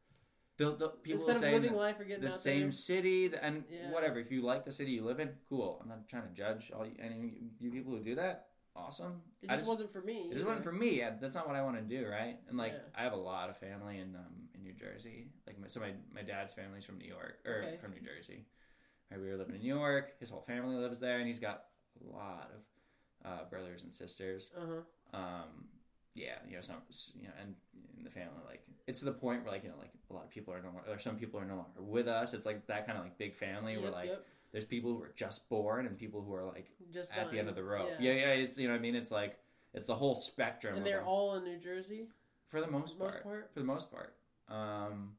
[0.57, 2.71] The, the people instead of living life or getting the same there.
[2.73, 3.89] city and Yeah.
[3.91, 4.19] whatever.
[4.19, 5.79] If you like the city you live in, cool.
[5.81, 8.47] I'm not trying to judge all you, any you people who do that.
[8.75, 9.21] Awesome.
[9.41, 10.27] It I just, wasn't for me.
[10.31, 11.03] It just wasn't for me.
[11.19, 12.37] That's not what I want to do, right?
[12.47, 12.99] And like, Yeah.
[12.99, 15.27] I have a lot of family in um, in New Jersey.
[15.45, 17.77] Like, my, so my my dad's family's from New York or Okay.
[17.77, 18.45] from New Jersey.
[19.09, 20.13] Right, we were living in New York.
[20.19, 21.65] His whole family lives there, and he's got
[22.01, 24.49] a lot of uh, brothers and sisters.
[24.55, 24.65] Uh
[25.13, 25.17] huh.
[25.19, 25.67] Um,
[26.13, 26.77] yeah, you know, some
[27.19, 27.55] you know, and
[27.97, 30.23] in the family, like, it's to the point where like you know, like a lot
[30.23, 32.33] of people are no longer, or some people are no longer with us.
[32.33, 34.25] It's like that kind of like big family where like yep.
[34.51, 37.47] there's people who are just born and people who are like Just at the end
[37.47, 37.87] of the road.
[37.99, 38.11] Yeah.
[38.11, 38.95] Yeah, yeah, it's you know what I mean.
[38.95, 39.37] It's like
[39.73, 40.75] it's the whole spectrum.
[40.75, 42.07] And they're like- all in New Jersey.
[42.49, 43.51] for the most most part, part?
[43.53, 44.15] For the most part.
[44.49, 45.13] Um,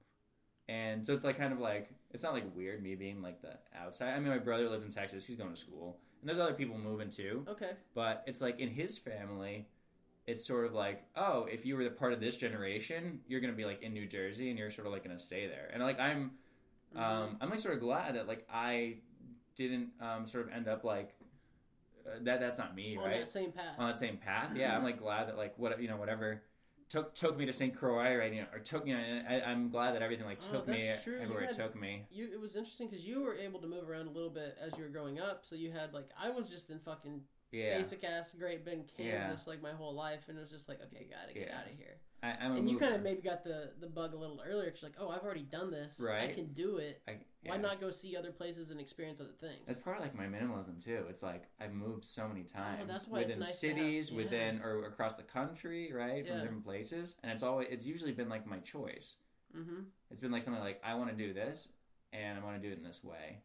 [0.68, 3.54] and so it's like kind of like it's not like weird me being like the
[3.74, 4.12] outside.
[4.14, 5.26] I mean, my brother lives in Texas.
[5.26, 7.44] He's going to school, and there's other people moving too.
[7.48, 7.70] Okay.
[7.94, 9.66] But it's like in his family,
[10.26, 13.52] it's sort of like, oh, if you were the part of this generation, you're gonna
[13.52, 15.70] be like in New Jersey, and you're sort of like gonna stay there.
[15.72, 16.32] And like I'm,
[16.94, 17.02] Mm-hmm.
[17.02, 18.96] um, I'm like sort of glad that like I
[19.56, 21.14] didn't um, sort of end up like
[22.06, 22.38] uh, that.
[22.38, 23.14] That's not me, on right?
[23.20, 23.78] that same path.
[23.78, 24.54] on that same path.
[24.54, 26.42] Yeah, I'm like glad that like what you know whatever
[26.90, 27.74] took took me to St.
[27.74, 28.30] Croix, right?
[28.30, 30.86] You know, or took you know, I, I'm glad that everything like Oh, took me
[30.88, 31.18] that's true.
[31.18, 32.04] Everywhere it took me.
[32.10, 34.76] you it was interesting because you were able to move around a little bit as
[34.76, 35.44] you were growing up.
[35.46, 37.22] So you had like I was just in fucking
[37.52, 39.26] Yeah, basic ass Great Bend, Yeah.
[39.28, 41.58] Kansas, like my whole life, and it was just like, okay, gotta get Yeah.
[41.58, 41.98] out of here.
[42.24, 44.66] I, I'm a and you kind of maybe got the the bug a little earlier
[44.66, 46.00] because like, oh, I've already done this.
[46.02, 46.30] Right.
[46.30, 47.02] I can do it.
[47.06, 49.60] I, Why not go see other places and experience other things?
[49.66, 51.04] That's part of like my minimalism too.
[51.10, 54.10] It's like I've moved so many times Oh, that's why it's within nice have- cities,
[54.12, 54.16] yeah.
[54.16, 56.42] within or across the country, right, from Yeah.
[56.42, 59.16] different places, and it's always it's usually been like my choice.
[59.54, 59.80] mm-hmm.
[60.10, 61.68] It's been like something like I want to do this,
[62.14, 63.42] and I want to do it in this way,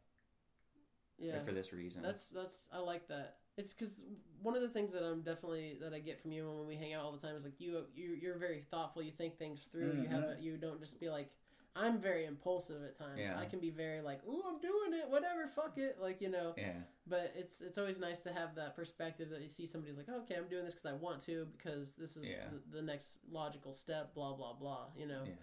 [1.18, 1.38] Yeah.
[1.38, 2.04] or for this reason.
[2.04, 3.38] That's that's I like that.
[3.58, 4.02] It's because
[4.42, 6.94] one of the things that I'm definitely that I get from you when we hang
[6.94, 9.02] out all the time is like you you you're very thoughtful.
[9.02, 10.00] You think things through.
[10.02, 10.44] You have a, mm-hmm.
[10.44, 11.32] you don't just be like
[11.76, 13.20] I'm very impulsive at times.
[13.20, 13.38] Yeah.
[13.40, 16.54] I can be very like ooh I'm doing it whatever fuck it like you know.
[16.58, 16.74] yeah,
[17.08, 20.36] But it's it's always nice to have that perspective that you see somebody's like okay
[20.36, 22.46] I'm doing this because I want to because this is Yeah.
[22.52, 25.24] the, the next logical step blah blah blah you know.
[25.26, 25.34] Yeah.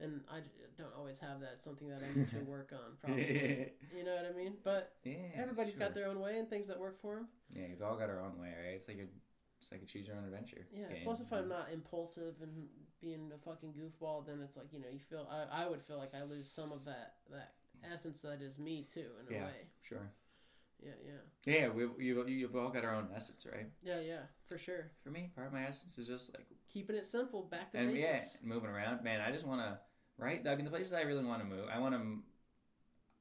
[0.00, 0.38] And I
[0.76, 1.60] don't always have that.
[1.60, 3.72] Something that I need to work on probably.
[3.96, 4.54] you know what I mean?
[4.62, 5.14] But yeah.
[5.36, 5.80] Everybody's sure.
[5.82, 7.28] got their own way and things that work for them.
[7.50, 8.74] Yeah, you've all got our own way, right?
[8.76, 9.06] It's like a,
[9.60, 10.66] it's like a choose your own adventure.
[10.72, 10.88] Yeah.
[10.88, 11.02] game.
[11.04, 12.68] Plus, if I'm not impulsive and
[13.00, 15.98] being a fucking goofball, then it's like you know you feel I, I would feel
[15.98, 17.54] like I lose some of that that
[17.92, 19.46] essence that is me too in a Yeah.
[19.46, 19.66] way.
[19.82, 20.10] Sure.
[20.80, 23.66] Yeah, yeah, Yeah, we've you've, you've all got our own essence, right?
[23.82, 24.92] yeah, yeah, for sure.
[25.02, 27.98] For me, part of my essence is just like Keeping it simple, back to and
[27.98, 28.38] yeah, basics.
[28.44, 29.20] moving around, man.
[29.20, 29.76] I just want to,
[30.18, 30.46] right?
[30.46, 32.18] I mean, the places I really want to move, I want to,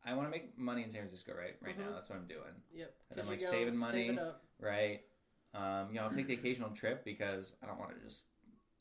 [0.03, 1.55] I want to make money in San Francisco, right?
[1.61, 1.93] Right now, Mhm.
[1.95, 2.93] that's what I'm doing, Yep.
[3.11, 4.07] And I'm like, saving money.
[4.07, 5.01] Save right?
[5.53, 8.23] Um, you know, I'll take the occasional trip because I don't want to just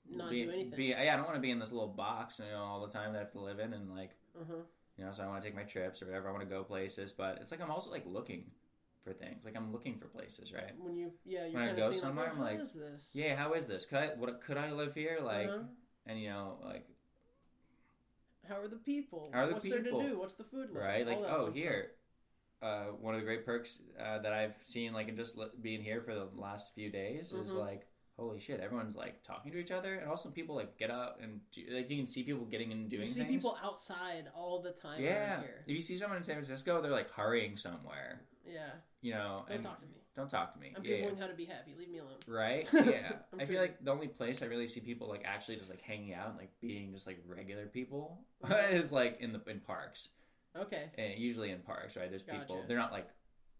[0.09, 0.77] not be, do anything.
[0.77, 2.93] Be, yeah, I don't want to be in this little box, you know, all the
[2.93, 4.55] time that I have to live in, and like, uh huh.
[4.97, 6.29] you know, so I want to take my trips or whatever.
[6.29, 8.51] I want to go places, but it's like I'm also like looking
[9.03, 9.45] for things.
[9.45, 10.73] Like I'm looking for places, right?
[10.79, 13.11] When you yeah you're When I go somewhere, like, I'm like, how is this?
[13.13, 13.87] Yeah, how is this?
[13.87, 15.19] Could I what could I live here?
[15.23, 15.65] Like, Uh-huh.
[16.07, 16.87] and you know, like
[18.49, 19.31] How are the people?
[19.33, 19.83] How are the What's people?
[19.83, 20.19] there to do?
[20.19, 20.83] What's the food like?
[20.83, 21.07] right?
[21.07, 21.93] Like, oh, here.
[22.63, 25.83] Uh, one of the great perks uh, that I've seen, like, in just li- being
[25.83, 27.59] here for the last few days, is Mhm.
[27.59, 27.87] like,
[28.17, 31.39] holy shit, everyone's like talking to each other, and also people like get out and
[31.53, 33.31] do, like you can see people getting in and doing You see things.
[33.35, 35.65] people outside all the time yeah, here.
[35.67, 38.71] if you see someone in San Francisco, they're like hurrying somewhere, Yeah.
[39.03, 40.06] you know, Don't and talk to me.
[40.17, 40.73] Don't talk to me.
[40.77, 41.75] I'm yeah, googling how to be happy.
[41.79, 42.15] Leave me alone.
[42.27, 42.67] right?
[42.73, 45.83] Yeah, I'm feel like the only place I really see people like actually just like
[45.83, 48.73] hanging out and like being just like regular people Mhm.
[48.81, 50.09] is like in the in parks.
[50.57, 50.85] Okay.
[50.97, 52.09] and usually in parks, right?
[52.09, 53.09] There's people they're not like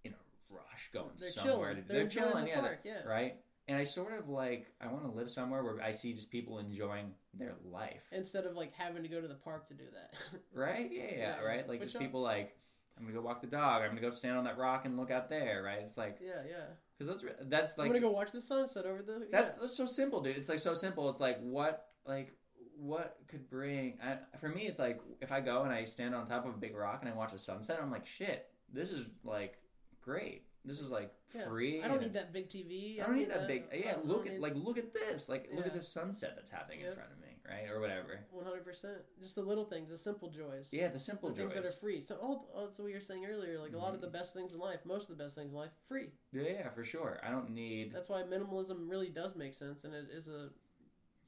[0.05, 1.73] in a rush going They're somewhere.
[1.73, 1.83] chilling.
[1.83, 3.03] To, They're they're, chilling, the yeah, park, yeah.
[3.07, 3.35] right.
[3.69, 6.59] And I sort of like I want to live somewhere where I see just people
[6.59, 10.15] enjoying their life, Instead of like having to go to the park to do that.
[10.55, 10.89] right?
[10.91, 11.69] Yeah, yeah, Yeah, right.
[11.69, 12.57] Like Which just I- people like
[12.97, 13.83] I'm gonna go walk the dog.
[13.83, 15.81] I'm gonna go stand on that rock and look out there, right?
[15.81, 16.65] It's like yeah, yeah.
[16.99, 19.27] because that's that's that's I'm gonna go watch the sunset over the.
[19.31, 19.61] that's yeah.
[19.61, 20.37] that's so simple, dude.
[20.37, 21.11] It's like so simple.
[21.11, 22.33] It's like what like
[22.79, 26.29] what could bring I, for me it's like if i go and i stand on
[26.29, 29.07] top of a big rock and i watch a sunset i'm like shit this is
[29.25, 29.57] like
[30.03, 31.47] great this is like Yeah.
[31.47, 33.01] free I don't need that big TV.
[33.01, 33.65] I don't need that big.
[33.73, 35.29] Yeah, look at need- like look at this.
[35.29, 38.21] Like look at this sunset that's happening in front of me, right, or whatever.
[38.35, 38.85] 100%.
[39.23, 40.69] Just the little things, the simple joys.
[40.73, 41.53] Yeah, the simple the joys.
[41.53, 42.01] things that are free.
[42.03, 43.59] So, oh, oh, that's what you were saying earlier.
[43.59, 44.01] Like a lot of Mm-hmm.
[44.07, 46.11] the best things in life, most of the best things in life, free.
[46.33, 47.19] yeah, yeah, for sure.
[47.27, 47.93] I don't need.
[47.93, 50.51] That's why minimalism really does make sense, and it is a.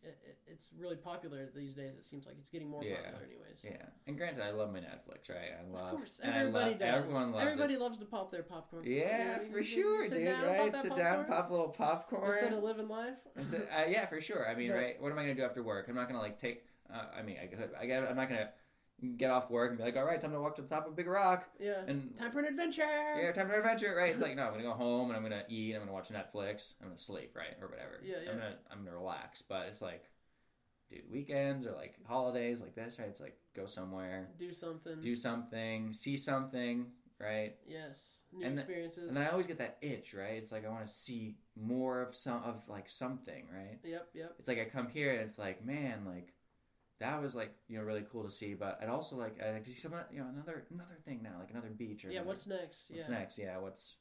[0.02, 1.94] It, it- it's really popular these days.
[1.96, 2.96] It seems like it's getting more Yeah.
[2.96, 3.60] popular, anyways.
[3.62, 5.52] Yeah, and granted, I love my Netflix, right?
[5.60, 5.92] I love.
[5.92, 6.94] Of course, everybody love, does.
[7.04, 7.80] Everyone loves Everybody it.
[7.80, 8.82] loves to pop their popcorn.
[8.86, 10.24] Yeah, for sure, dude.
[10.24, 10.74] down, right?
[10.76, 12.32] Sit down, popcorn pop a little popcorn.
[12.32, 13.18] instead of living life.
[13.46, 14.48] So- uh, yeah, for sure.
[14.48, 15.02] I mean, But- right?
[15.02, 15.86] What am I gonna do after work?
[15.88, 16.64] I'm not gonna like take.
[16.90, 17.70] Uh, I mean, I could.
[17.78, 18.50] I I'm not gonna
[19.16, 20.92] get off work and be like, all right, time to walk to the top of
[20.92, 21.82] a big rock Yeah.
[21.86, 22.82] and Time for an adventure.
[22.82, 24.12] Yeah, time for an adventure, right?
[24.12, 25.74] It's like no, I'm gonna go home and I'm gonna eat.
[25.74, 26.74] I'm gonna watch Netflix.
[26.82, 28.00] I'm gonna sleep, right, or whatever.
[28.02, 28.30] Yeah, yeah.
[28.32, 29.42] I'm gonna I'm gonna relax.
[29.48, 30.04] But it's like,
[30.90, 33.08] dude, weekends or like holidays like this, right?
[33.08, 35.00] It's like go somewhere, Do something.
[35.00, 36.86] do something, see something,
[37.20, 37.54] right?
[37.66, 38.18] yes.
[38.32, 39.16] New And the- experiences.
[39.16, 40.34] And I always get that itch, right?
[40.42, 43.78] It's like I want to see more of some of like something, right?
[43.84, 44.08] Yep.
[44.14, 44.34] Yep.
[44.38, 46.34] It's like I come here and it's like, man, like
[47.00, 48.54] that was like you know really cool to see.
[48.54, 51.50] But I'd also like I like see some you know another another thing now, like
[51.50, 52.22] another beach or Yeah.
[52.22, 52.90] What's next?
[52.90, 53.14] What's yeah.
[53.18, 53.38] next?
[53.38, 53.94] Yeah, what's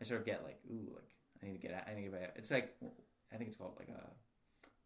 [0.00, 1.10] I sort of get like ooh, like
[1.42, 1.84] I need to get out.
[1.88, 2.30] I need to get out.
[2.36, 2.74] It's like
[3.32, 3.92] I think it's called like a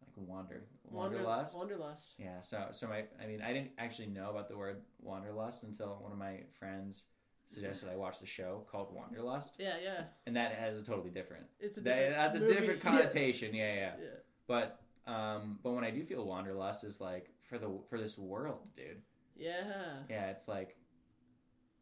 [0.01, 1.57] like wander wanderlust.
[1.57, 2.13] Wanderlust.
[2.17, 2.39] Yeah.
[2.41, 6.11] So so my I mean I didn't actually know about the word wanderlust until one
[6.11, 7.05] of my friends
[7.47, 9.73] suggested I watch the show called Wanderlust, Yeah.
[9.83, 10.03] Yeah.
[10.27, 11.45] and that has a totally different.
[11.59, 12.53] It's a That, different that's a movie.
[12.53, 12.91] different Yeah.
[12.91, 13.55] connotation.
[13.55, 13.91] Yeah, yeah.
[13.99, 14.07] Yeah.
[14.45, 18.67] but um, but when I do feel wanderlust is like for the for this world,
[18.75, 19.01] dude.
[19.35, 20.03] Yeah.
[20.09, 20.75] Yeah, it's like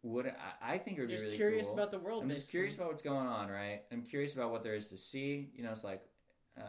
[0.04, 1.74] would I, I think it would Just be really curious cool.
[1.74, 2.24] about the world.
[2.24, 3.82] I'm just curious about what's going on, right?
[3.92, 5.50] I'm curious about what there is to see.
[5.56, 6.04] You know, it's like
[6.58, 6.62] uh,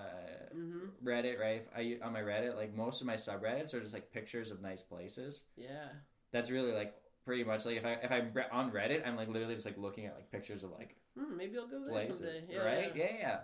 [0.55, 0.90] Mhm.
[1.05, 1.57] Reddit, right?
[1.62, 4.61] If I on my Reddit, like most of my subreddits are just like pictures of
[4.61, 5.42] nice places.
[5.57, 5.88] Yeah.
[6.32, 6.94] That's really like
[7.24, 10.07] pretty much like if I if I'm on Reddit, I'm like literally just like looking
[10.07, 12.44] at like pictures of like Hmm, maybe I'll go there places, someday.
[12.51, 12.92] Yeah, right?
[12.96, 13.05] Yeah.
[13.20, 13.40] Yeah,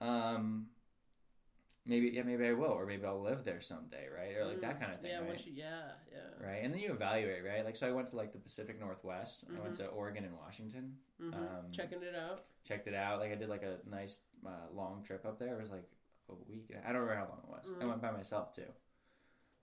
[0.00, 0.30] yeah.
[0.34, 0.66] Um,
[1.88, 4.36] maybe yeah, maybe I will, or maybe I'll live there someday, right?
[4.36, 5.18] Or like that Mm, kind of thing, Yeah.
[5.20, 5.28] right?
[5.28, 5.90] Once you, yeah.
[6.12, 6.46] Yeah.
[6.46, 6.62] right?
[6.62, 7.64] And then you evaluate, right?
[7.64, 9.44] Like, so I went to like the Pacific Northwest.
[9.48, 9.84] I went Mm-hmm.
[9.84, 10.96] to Oregon and Washington.
[11.18, 12.44] hmm Um, Checking it out.
[12.64, 13.18] Checked it out.
[13.20, 15.58] Like, I did like a nice uh, long trip up there.
[15.58, 15.88] It was like
[16.28, 16.70] a week.
[16.86, 17.64] I don't remember how long it was.
[17.80, 17.88] I Mhm.
[17.88, 18.70] went by myself too.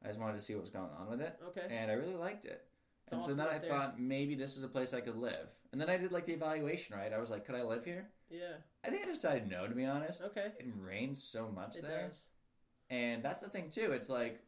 [0.04, 1.68] I just wanted to see what was going on with it, Okay.
[1.70, 2.68] and I really liked it.
[3.06, 3.70] It's and so then I there.
[3.70, 5.48] thought maybe this is a place I could live.
[5.72, 7.12] And then I did like the evaluation, right?
[7.14, 8.10] I was like, could I live here?
[8.30, 8.56] Yeah.
[8.84, 10.22] I think I decided no, to be honest.
[10.22, 10.48] Okay.
[10.60, 12.24] It rains so much It there, does.
[12.90, 13.92] and that's the thing too.
[13.92, 14.42] It's like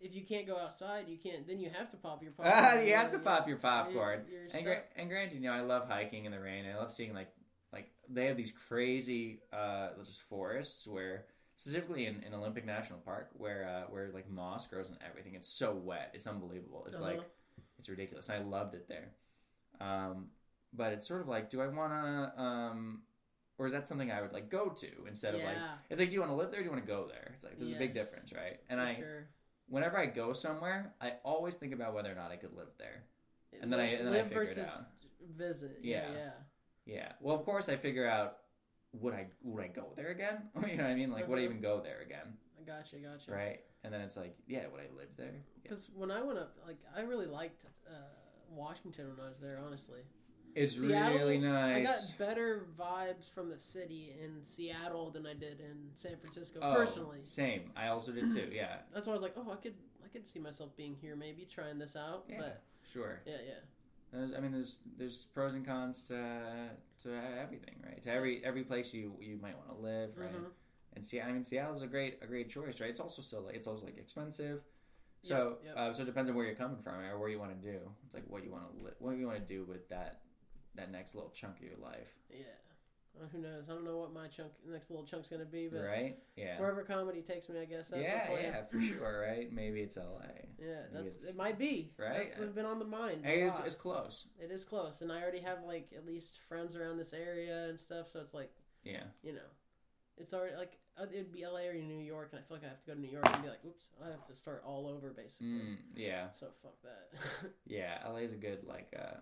[0.00, 1.46] If you can't go outside, you can't.
[1.46, 2.86] Then you have to pop your ah, popcorn.
[2.86, 4.22] you have to pop your popcorn.
[4.28, 4.84] You're, you're And, stuck.
[4.96, 6.64] and granted, you know, I love hiking in the rain.
[6.66, 7.28] I love seeing like
[7.72, 11.26] like they have these crazy uh just forests where
[11.56, 15.34] specifically in, in Olympic National Park where uh where like moss grows and everything.
[15.34, 16.10] It's so wet.
[16.14, 16.84] It's unbelievable.
[16.88, 17.04] It's Uh-huh.
[17.04, 17.20] like
[17.78, 18.28] it's ridiculous.
[18.28, 19.10] And I loved it there.
[19.80, 20.30] Um
[20.72, 23.02] but it's sort of like do I want to um
[23.58, 25.74] or is that something I would like go to instead of like Yeah.
[25.90, 27.32] it's like do you want to live there or do you want to go there?
[27.34, 28.58] It's like there's a big difference, right?
[28.68, 29.28] And For I sure.
[29.68, 33.04] whenever I go somewhere, I always think about whether or not I could live there.
[33.60, 34.84] And then I- and then I live figure it versus out.
[35.36, 35.78] Visit.
[35.82, 36.08] Yeah.
[36.10, 36.14] Yeah.
[36.14, 36.30] Yeah.
[36.86, 37.12] Yeah.
[37.20, 38.38] Well, of course, I figure out
[38.92, 40.48] would I would I go there again?
[40.66, 41.10] you know what I mean?
[41.12, 41.50] Like, would I Uh-huh.
[41.50, 42.36] even go there again?
[42.58, 42.96] I gotcha.
[42.96, 43.30] Gotcha.
[43.32, 43.60] Right?
[43.84, 45.32] And then it's like, yeah, would I live there?
[45.34, 45.40] Yeah.
[45.62, 47.92] Because when I went up, like I really liked uh,
[48.48, 49.58] Washington when I was there.
[49.64, 50.00] Honestly,
[50.54, 51.76] It's Seattle, really nice.
[51.76, 56.58] I got better vibes from the city in Seattle than I did in San Francisco.
[56.62, 57.70] Oh, personally, Same.
[57.76, 58.48] I also did too.
[58.52, 58.78] Yeah.
[58.94, 59.74] that's why I was like, oh, I could,
[60.04, 62.24] I could see myself being here, maybe trying this out.
[62.28, 62.36] Yeah.
[62.38, 63.20] But Sure.
[63.24, 63.54] yeah, yeah,
[64.12, 66.70] There's, I mean, there's there's pros and cons to
[67.04, 68.02] to everything, right?
[68.02, 70.32] To every every place you you might want to live, right?
[70.32, 70.50] Mhm.
[70.94, 72.90] And see, I mean, Seattle's a great a great choice, right?
[72.90, 74.62] It's also still it's also like expensive.
[75.22, 75.76] So, Yep, yep.
[75.76, 77.78] Uh, so it depends on where you're coming from or where you want to do.
[78.06, 80.22] It's like what you want to li- what you want to do with that
[80.76, 82.44] that next little chunk of your life, yeah.
[83.20, 83.64] Uh, who knows?
[83.68, 86.16] I don't know what my chunk, next little chunk's gonna be, but right?
[86.36, 89.52] Yeah, wherever comedy takes me, I guess that's yeah, yeah, for sure, right?
[89.52, 90.20] Maybe it's LA.
[90.58, 91.36] Yeah, that's it.
[91.36, 92.28] Might be Right?
[92.38, 93.22] That's been on the mind.
[93.24, 94.28] it's, it's close.
[94.38, 97.78] It is close, and I already have like at least friends around this area and
[97.78, 98.08] stuff.
[98.12, 98.52] So it's like
[98.84, 99.48] Yeah, you know,
[100.16, 102.68] it's already like uh, it'd be LA or New York, and I feel like I
[102.68, 104.86] have to go to New York and be like, oops, I have to start all
[104.86, 105.48] over basically.
[105.48, 107.50] mm, yeah, So fuck that.
[107.66, 108.06] yeah.
[108.08, 108.94] LA's a good like.
[108.96, 109.16] uh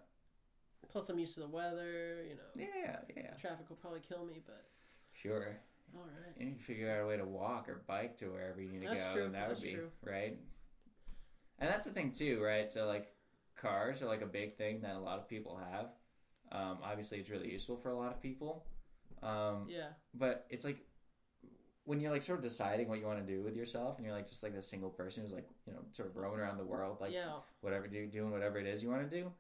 [0.91, 2.25] Plus, I'm used to the weather.
[2.29, 4.65] You know, Yeah, yeah, traffic will probably kill me, but
[5.13, 5.59] sure.
[5.95, 6.35] all right.
[6.39, 8.95] You can figure out a way to walk or bike to wherever you need to
[8.95, 9.13] go.
[9.13, 9.91] true, And that that's would be true.
[10.03, 10.39] right.
[11.59, 12.71] And that's the thing too, right?
[12.71, 13.13] So like
[13.57, 15.87] cars are like a big thing that a lot of people have.
[16.51, 18.65] Um, obviously, it's really useful for a lot of people.
[19.23, 20.87] Um, Yeah, but it's like
[21.85, 24.15] when you're like sort of deciding what you want to do with yourself, and you're
[24.15, 26.65] like just like a single person who's like you know sort of roaming around the
[26.65, 27.33] world, like yeah.
[27.61, 29.31] whatever do doing whatever it is you want to do.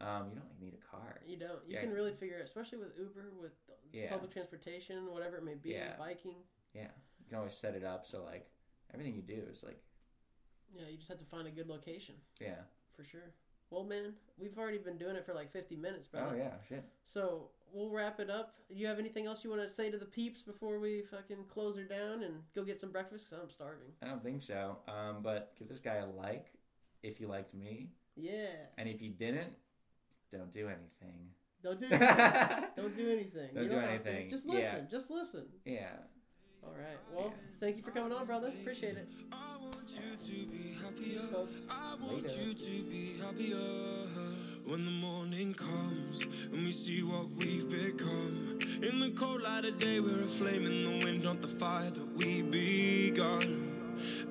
[0.00, 1.20] Um, you don't like need a car.
[1.26, 1.60] You don't.
[1.66, 1.80] You Yeah.
[1.82, 3.52] can really figure, it, out, especially with Uber, with
[3.92, 4.10] Yeah.
[4.10, 5.96] public transportation, whatever it may be, Yeah.
[5.96, 6.44] biking.
[6.74, 8.50] Yeah, you can always set it up so like
[8.92, 9.82] everything you do is like
[10.72, 12.64] Yeah, you just have to find a good location yeah.
[12.92, 13.32] for sure.
[13.70, 16.28] Well, man, we've already been doing it for like 50 minutes, bro.
[16.30, 16.84] Oh yeah, shit.
[17.04, 18.56] So we'll wrap it up.
[18.68, 21.76] You have anything else you want to say to the peeps before we fucking close
[21.76, 23.30] her down and go get some breakfast?
[23.30, 23.92] Cause I'm starving.
[24.02, 24.78] I don't think so.
[24.88, 26.52] Um, but give this guy a like
[27.02, 28.66] if you liked me, Yeah.
[28.76, 29.56] and if you didn't,
[30.32, 31.30] don't do anything.
[31.62, 32.64] Don't do anything.
[32.76, 33.48] don't do anything.
[33.54, 34.30] Don't you do don't anything.
[34.30, 34.52] Just Yeah.
[34.54, 34.88] listen.
[34.90, 35.44] Just listen.
[35.64, 35.88] yeah.
[36.64, 36.98] All right.
[37.14, 38.48] Well, thank you for coming on, brother.
[38.48, 39.08] Appreciate it.
[39.32, 40.16] I want you
[40.46, 41.20] to be happier.
[41.20, 41.56] Peace, folks.
[41.70, 42.42] I want Later.
[42.42, 43.56] you to be happier.
[44.66, 48.58] When the morning comes and we see what we've become.
[48.82, 51.88] In the cold light of day, we're a flame in the wind, not the fire
[51.88, 53.72] that we begun.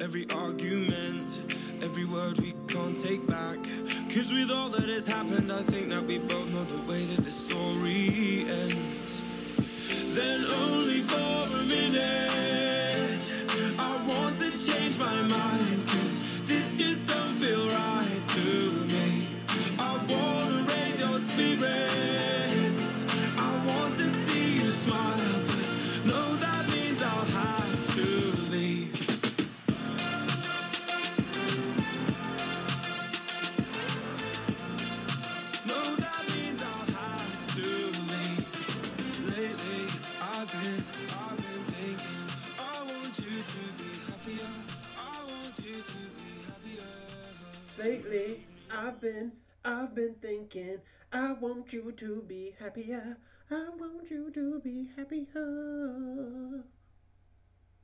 [0.02, 1.40] Every argument,
[1.82, 3.60] every word we can't take back.
[4.16, 7.26] Cause with all that has happened, I think that we both know the way that
[7.26, 10.16] the story ends.
[10.16, 13.30] Then only for a minute
[13.78, 15.85] I want to change my mind
[48.72, 49.34] I've been,
[49.66, 50.78] I've been thinking,
[51.12, 53.18] I want you to be happier.
[53.52, 56.64] I want you to be happier.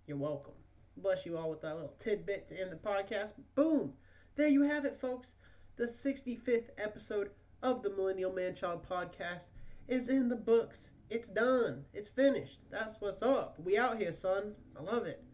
[0.08, 0.54] You're welcome.
[0.96, 3.34] Bless you all with that little tidbit to end the podcast.
[3.56, 3.96] Boom!
[4.38, 5.34] There you have it, folks.
[5.76, 9.48] The 65th episode of the Millennial Man Child podcast
[9.90, 10.92] is in the books.
[11.10, 11.84] It's done.
[11.94, 12.60] It's finished.
[12.70, 13.58] That's what's up.
[13.62, 14.56] We out here, son.
[14.80, 15.26] I love it.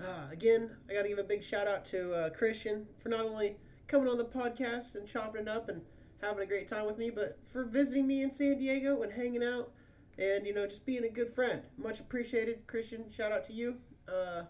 [0.00, 3.24] Uh, again, I got to give a big shout out to uh, Kristian for not
[3.24, 3.56] only
[3.88, 5.82] coming on the podcast and chopping it up and
[6.22, 9.44] having a great time with me, but for visiting me in San Diego and hanging
[9.44, 9.72] out
[10.18, 11.62] and, you know, just being a good friend.
[11.76, 12.66] Much appreciated.
[12.66, 13.76] Kristian, shout out to you.
[14.08, 14.42] Uh,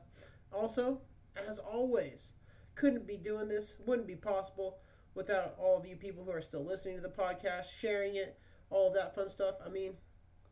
[0.53, 1.01] also,
[1.49, 2.33] as always,
[2.75, 4.79] couldn't be doing this, wouldn't be possible
[5.15, 8.39] without all of you people who are still listening to the podcast, sharing it,
[8.71, 9.57] all of that fun stuff.
[9.65, 9.95] I mean,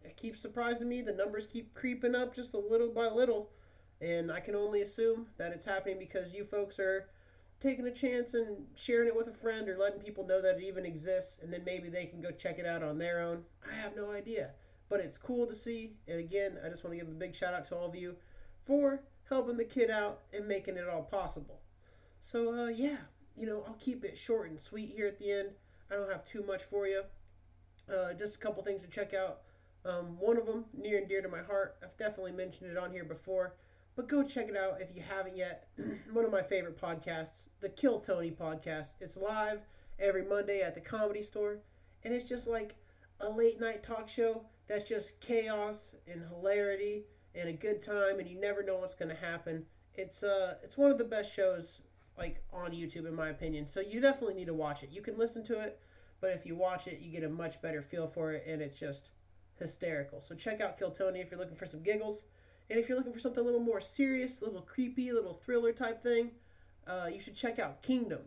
[0.02, 1.02] it keeps surprising me.
[1.02, 3.50] The numbers keep creeping up just a little by little.
[4.00, 7.08] And I can only assume that it's happening because you folks are
[7.64, 10.62] taking a chance and sharing it with a friend or letting people know that it
[10.62, 13.42] even exists and then maybe they can go check it out on their own.
[13.66, 14.50] I have no idea.
[14.90, 15.94] But it's cool to see.
[16.06, 18.16] And again, I just want to give a big shout out to all of you
[18.66, 19.00] for
[19.30, 21.60] helping the kid out and making it all possible.
[22.20, 22.96] So, uh, yeah,
[23.34, 25.50] you know, I'll keep it short and sweet here at the end.
[25.90, 27.04] I don't have too much for you.
[27.90, 29.40] Uh, just a couple things to check out.
[29.86, 32.92] Um, one of them, near and dear to my heart, I've definitely mentioned it on
[32.92, 33.54] here before,
[33.96, 35.68] but go check it out if you haven't yet.
[36.12, 38.92] one of my favorite podcasts, the Kill Tony podcast.
[39.00, 39.60] It's live
[39.98, 41.58] every Monday at the Comedy Store,
[42.02, 42.74] and it's just like
[43.20, 48.28] a late night talk show that's just chaos and hilarity and a good time, and
[48.28, 49.66] you never know what's going to happen.
[49.94, 51.80] It's uh, it's one of the best shows
[52.18, 53.66] like on YouTube in my opinion.
[53.68, 54.90] So you definitely need to watch it.
[54.90, 55.80] You can listen to it,
[56.20, 58.78] but if you watch it, you get a much better feel for it, and it's
[58.78, 59.10] just
[59.58, 60.20] hysterical.
[60.20, 62.24] So check out Kill Tony if you're looking for some giggles,
[62.70, 65.34] and if you're looking for something a little more serious, a little creepy, a little
[65.34, 66.32] thriller type thing,
[66.86, 68.22] uh, you should check out Kingdom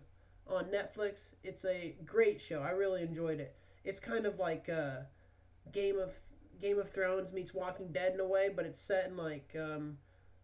[0.47, 1.33] on Netflix.
[1.43, 2.61] It's a great show.
[2.61, 3.55] I really enjoyed it.
[3.83, 5.01] It's kind of like uh,
[5.71, 6.19] Game of
[6.61, 9.97] Game of Thrones meets Walking Dead in a way, but it's set in like um,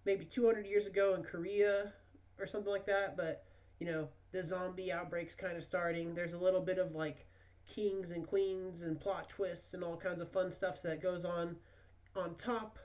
[0.06, 1.94] maybe 200 years ago in Korea
[2.39, 3.18] or something like that.
[3.18, 3.44] But
[3.80, 6.14] you know, the zombie outbreak's kind of starting.
[6.14, 7.28] There's a little bit of like
[7.68, 11.58] kings and queens and plot twists and all kinds of fun stuff that goes on
[12.16, 12.78] on top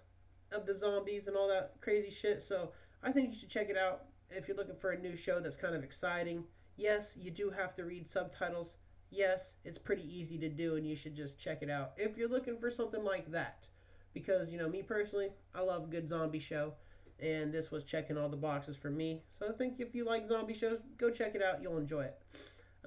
[0.52, 2.42] of the zombies and all that crazy shit.
[2.42, 2.72] So
[3.02, 5.56] I think you should check it out if you're looking for a new show that's
[5.56, 6.44] kind of exciting.
[6.76, 8.76] Yes, you do have to read subtitles.
[9.10, 12.28] Yes, it's pretty easy to do and you should just check it out if you're
[12.28, 13.66] looking for something like that.
[14.14, 16.74] Because, you know, me personally, I love a good zombie show
[17.20, 19.22] and this was checking all the boxes for me.
[19.30, 21.62] So I think if you like zombie shows, go check it out.
[21.62, 22.18] You'll enjoy it.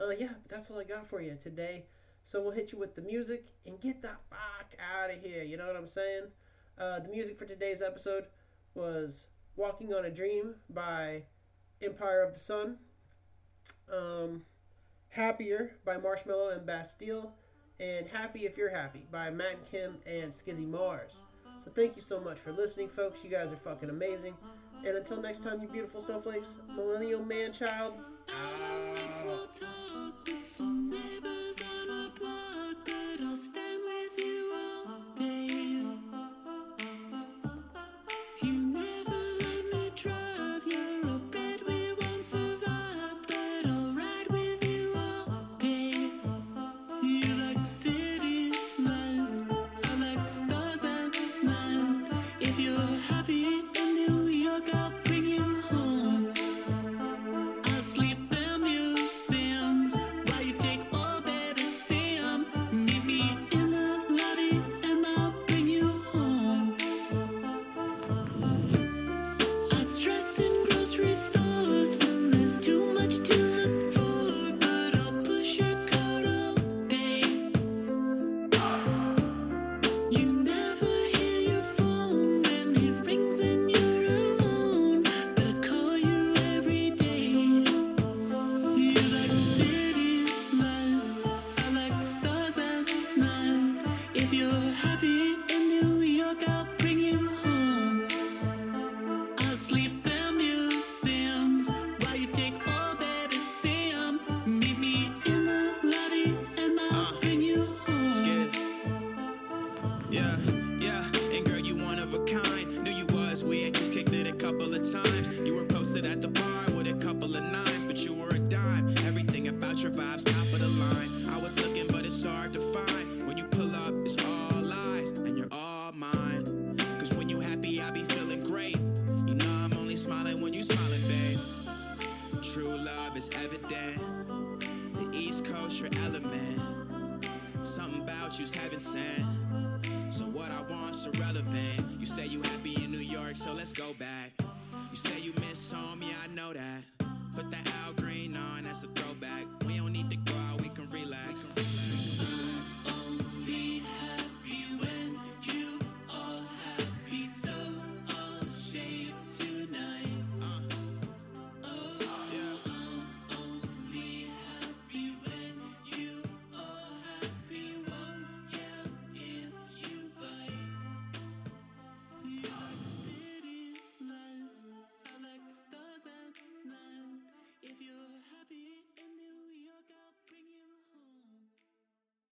[0.02, 1.86] Uh, yeah, that's all I got for you today.
[2.24, 5.44] So we'll hit you with the music and get the fuck out of here.
[5.44, 6.26] You know what I'm saying?
[6.82, 8.26] Uh, the music for today's episode
[8.74, 11.26] was "Walking on a Dream" by
[11.80, 12.80] Empire of the Sun.
[13.94, 14.46] Um,
[15.10, 17.36] "Happier" by Marshmello and Bastille,
[17.80, 21.18] and "Happy If You're Happy" by Matt and Kim and Skizzy Mars.
[21.64, 23.24] So thank you so much for listening, folks.
[23.24, 24.34] You guys are fucking amazing.
[24.84, 27.94] And until next time, you beautiful snowflakes, millennial man child.
[29.12, 29.48] Small